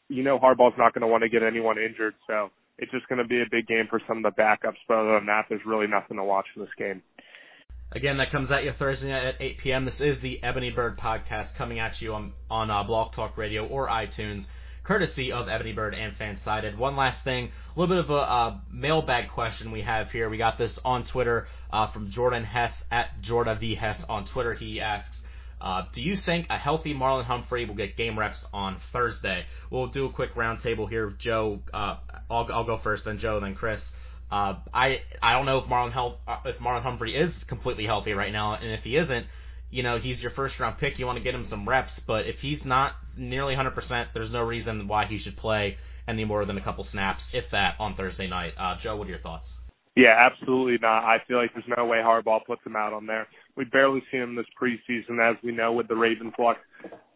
you 0.08 0.24
know, 0.24 0.38
Harbaugh's 0.38 0.76
not 0.76 0.92
going 0.92 1.02
to 1.02 1.08
want 1.08 1.22
to 1.22 1.30
get 1.30 1.42
anyone 1.44 1.78
injured. 1.78 2.14
So 2.26 2.50
it's 2.78 2.90
just 2.90 3.08
going 3.08 3.22
to 3.22 3.28
be 3.28 3.40
a 3.40 3.48
big 3.50 3.68
game 3.68 3.86
for 3.88 4.02
some 4.08 4.18
of 4.18 4.24
the 4.24 4.42
backups. 4.42 4.82
But 4.88 4.98
other 4.98 5.14
than 5.14 5.26
that, 5.26 5.46
there's 5.48 5.64
really 5.64 5.86
nothing 5.86 6.16
to 6.16 6.24
watch 6.24 6.46
in 6.56 6.62
this 6.62 6.74
game. 6.76 7.00
Again, 7.94 8.16
that 8.16 8.32
comes 8.32 8.50
at 8.50 8.64
you 8.64 8.72
Thursday 8.76 9.06
night 9.06 9.24
at 9.24 9.34
8 9.40 9.58
p.m. 9.58 9.84
This 9.84 10.00
is 10.00 10.20
the 10.20 10.42
Ebony 10.42 10.70
Bird 10.72 10.98
podcast 10.98 11.54
coming 11.56 11.78
at 11.78 12.00
you 12.00 12.12
on 12.12 12.32
on 12.50 12.68
uh, 12.68 12.82
Blog 12.82 13.12
Talk 13.14 13.38
Radio 13.38 13.64
or 13.68 13.86
iTunes, 13.86 14.46
courtesy 14.82 15.30
of 15.30 15.48
Ebony 15.48 15.72
Bird 15.72 15.94
and 15.94 16.12
Fansided. 16.16 16.76
One 16.76 16.96
last 16.96 17.22
thing, 17.22 17.52
a 17.76 17.78
little 17.78 17.94
bit 17.94 18.04
of 18.04 18.10
a 18.10 18.14
uh, 18.14 18.58
mailbag 18.72 19.30
question 19.30 19.70
we 19.70 19.82
have 19.82 20.10
here. 20.10 20.28
We 20.28 20.38
got 20.38 20.58
this 20.58 20.76
on 20.84 21.06
Twitter 21.06 21.46
uh, 21.72 21.92
from 21.92 22.10
Jordan 22.10 22.42
Hess 22.42 22.72
at 22.90 23.10
Jorda 23.22 23.60
V 23.60 23.76
Hess 23.76 24.02
on 24.08 24.26
Twitter. 24.26 24.54
He 24.54 24.80
asks, 24.80 25.16
uh, 25.60 25.82
do 25.94 26.00
you 26.00 26.16
think 26.26 26.48
a 26.50 26.58
healthy 26.58 26.94
Marlon 26.94 27.26
Humphrey 27.26 27.64
will 27.64 27.76
get 27.76 27.96
game 27.96 28.18
reps 28.18 28.44
on 28.52 28.78
Thursday? 28.92 29.44
We'll 29.70 29.86
do 29.86 30.06
a 30.06 30.12
quick 30.12 30.34
roundtable 30.34 30.88
here. 30.88 31.14
Joe, 31.20 31.60
uh, 31.72 31.98
I'll, 32.28 32.48
I'll 32.52 32.66
go 32.66 32.80
first, 32.82 33.04
then 33.04 33.20
Joe, 33.20 33.38
then 33.38 33.54
Chris. 33.54 33.80
Uh, 34.34 34.58
I 34.72 34.98
I 35.22 35.32
don't 35.34 35.46
know 35.46 35.58
if 35.58 35.66
Marlon 35.66 35.92
Hel- 35.92 36.18
uh, 36.26 36.38
if 36.44 36.58
Marlon 36.58 36.82
Humphrey 36.82 37.14
is 37.14 37.32
completely 37.46 37.86
healthy 37.86 38.14
right 38.14 38.32
now, 38.32 38.54
and 38.54 38.72
if 38.72 38.80
he 38.80 38.96
isn't, 38.96 39.26
you 39.70 39.84
know 39.84 39.96
he's 39.98 40.20
your 40.20 40.32
first 40.32 40.58
round 40.58 40.78
pick. 40.78 40.98
You 40.98 41.06
want 41.06 41.18
to 41.18 41.22
get 41.22 41.36
him 41.36 41.46
some 41.48 41.68
reps, 41.68 42.00
but 42.04 42.26
if 42.26 42.36
he's 42.40 42.64
not 42.64 42.94
nearly 43.16 43.54
100%, 43.54 44.08
there's 44.12 44.32
no 44.32 44.42
reason 44.42 44.88
why 44.88 45.06
he 45.06 45.18
should 45.18 45.36
play 45.36 45.76
any 46.08 46.24
more 46.24 46.44
than 46.44 46.58
a 46.58 46.64
couple 46.64 46.82
snaps, 46.82 47.22
if 47.32 47.44
that, 47.52 47.76
on 47.78 47.94
Thursday 47.94 48.26
night. 48.26 48.54
Uh, 48.58 48.74
Joe, 48.82 48.96
what 48.96 49.06
are 49.06 49.10
your 49.10 49.20
thoughts? 49.20 49.46
Yeah, 49.96 50.14
absolutely 50.18 50.78
not. 50.82 51.04
I 51.04 51.18
feel 51.28 51.36
like 51.36 51.52
there's 51.54 51.64
no 51.76 51.86
way 51.86 51.98
Harbaugh 51.98 52.44
puts 52.44 52.66
him 52.66 52.74
out 52.74 52.92
on 52.92 53.06
there. 53.06 53.28
We've 53.56 53.70
barely 53.70 54.02
seen 54.10 54.22
him 54.22 54.34
this 54.34 54.46
preseason, 54.60 55.20
as 55.22 55.36
we 55.44 55.52
know 55.52 55.72
with 55.72 55.86
the 55.86 55.94
Ravens 55.94 56.32
luck. 56.38 56.56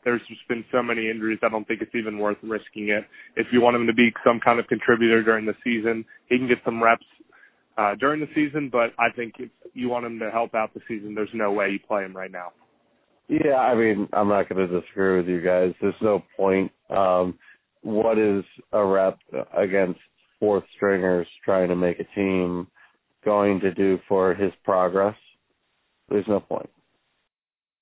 There's 0.05 0.21
just 0.29 0.47
been 0.49 0.65
so 0.71 0.81
many 0.81 1.11
injuries. 1.11 1.41
I 1.43 1.49
don't 1.49 1.67
think 1.67 1.83
it's 1.83 1.95
even 1.97 2.19
worth 2.19 2.39
risking 2.43 2.91
it. 2.91 3.05
If 3.35 3.49
you 3.53 3.61
want 3.61 3.75
him 3.75 3.87
to 3.89 3.93
be 3.93 4.13
some 4.25 4.39
kind 4.39 4.61
of 4.61 4.69
contributor 4.69 5.25
during 5.25 5.45
the 5.45 5.55
season, 5.65 6.05
he 6.29 6.39
can 6.39 6.47
get 6.47 6.59
some 6.65 6.81
reps 6.81 7.05
uh, 7.77 7.97
during 7.97 8.21
the 8.21 8.29
season. 8.33 8.69
But 8.71 8.91
I 8.97 9.11
think 9.15 9.35
if 9.39 9.51
you 9.75 9.89
want 9.89 10.07
him 10.07 10.21
to 10.21 10.31
help 10.31 10.55
out 10.55 10.73
the 10.73 10.81
season, 10.87 11.17
there's 11.17 11.29
no 11.35 11.51
way 11.51 11.71
you 11.71 11.81
play 11.81 12.05
him 12.05 12.17
right 12.17 12.31
now. 12.31 12.53
Yeah, 13.27 13.57
I 13.57 13.75
mean, 13.75 14.09
I'm 14.13 14.29
not 14.29 14.49
going 14.49 14.67
to 14.67 14.81
disagree 14.81 15.19
with 15.19 15.29
you 15.29 15.43
guys. 15.43 15.75
There's 15.83 15.95
no 16.01 16.23
point. 16.37 16.71
Um, 16.89 17.39
what 17.83 18.19
is 18.19 18.45
a 18.73 18.85
rep 18.85 19.19
against 19.57 20.01
fourth 20.41 20.65
stringers 20.77 21.27
trying 21.45 21.69
to 21.69 21.77
make 21.77 22.01
a 22.01 22.05
team 22.15 22.67
going 23.25 23.61
to 23.61 23.73
do 23.75 23.99
for 24.09 24.35
his 24.35 24.53
progress? 24.65 25.17
There's 26.09 26.27
no 26.29 26.41
point. 26.41 26.71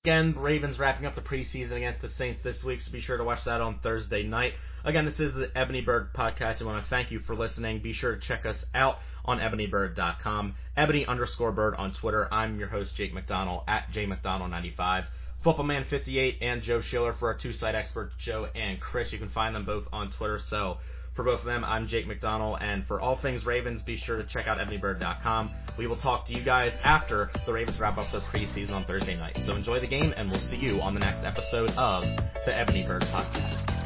Again, 0.03 0.35
Ravens 0.37 0.79
wrapping 0.79 1.05
up 1.05 1.15
the 1.15 1.21
preseason 1.21 1.73
against 1.73 2.01
the 2.01 2.09
Saints 2.17 2.41
this 2.41 2.63
week, 2.63 2.79
so 2.81 2.91
be 2.91 3.01
sure 3.01 3.17
to 3.17 3.25
watch 3.25 3.43
that 3.45 3.59
on 3.59 3.79
Thursday 3.83 4.23
night. 4.23 4.53
Again, 4.85 5.05
this 5.05 5.19
is 5.19 5.33
the 5.33 5.51
Ebony 5.53 5.81
Bird 5.81 6.13
podcast. 6.13 6.61
I 6.61 6.65
want 6.65 6.81
to 6.81 6.89
thank 6.89 7.11
you 7.11 7.19
for 7.19 7.35
listening. 7.35 7.81
Be 7.81 7.91
sure 7.91 8.15
to 8.15 8.21
check 8.25 8.45
us 8.45 8.55
out 8.73 8.99
on 9.25 9.39
ebonybird.com, 9.39 10.55
ebony 10.77 11.05
underscore 11.05 11.51
bird 11.51 11.75
on 11.75 11.93
Twitter. 11.99 12.33
I'm 12.33 12.57
your 12.57 12.69
host, 12.69 12.95
Jake 12.95 13.13
McDonald, 13.13 13.63
at 13.67 13.89
jmcdonald95. 13.93 15.07
Footballman58 15.45 16.37
and 16.41 16.61
Joe 16.61 16.81
Schiller 16.81 17.13
for 17.19 17.27
our 17.33 17.37
two 17.37 17.51
site 17.53 17.75
experts, 17.75 18.13
Joe 18.23 18.47
and 18.55 18.79
Chris. 18.79 19.11
You 19.11 19.19
can 19.19 19.29
find 19.29 19.53
them 19.53 19.65
both 19.65 19.83
on 19.91 20.11
Twitter. 20.11 20.39
So 20.49 20.77
for 21.17 21.23
both 21.23 21.39
of 21.39 21.45
them, 21.45 21.65
I'm 21.65 21.87
Jake 21.87 22.07
McDonald, 22.07 22.59
and 22.61 22.85
for 22.85 23.01
all 23.01 23.19
things 23.21 23.43
Ravens, 23.43 23.81
be 23.81 23.97
sure 23.97 24.17
to 24.17 24.25
check 24.27 24.47
out 24.47 24.59
ebonybird.com. 24.59 25.53
We 25.77 25.87
will 25.87 25.97
talk 25.97 26.27
to 26.27 26.33
you 26.33 26.45
guys 26.45 26.71
after 26.83 27.29
the 27.45 27.51
Ravens 27.51 27.79
wrap 27.79 27.97
up 27.97 28.09
their 28.11 28.21
preseason 28.21 28.71
on 28.71 28.85
Thursday 28.85 29.17
night. 29.17 29.37
So 29.45 29.55
enjoy 29.55 29.81
the 29.81 29.87
game, 29.87 30.13
and 30.15 30.29
we'll 30.29 30.47
see 30.51 30.57
you 30.57 30.79
on 30.79 30.93
the 30.93 30.99
next 30.99 31.25
episode 31.25 31.71
of 31.71 32.03
the 32.45 32.55
Ebony 32.55 32.85
Bird 32.85 33.01
Podcast. 33.01 33.76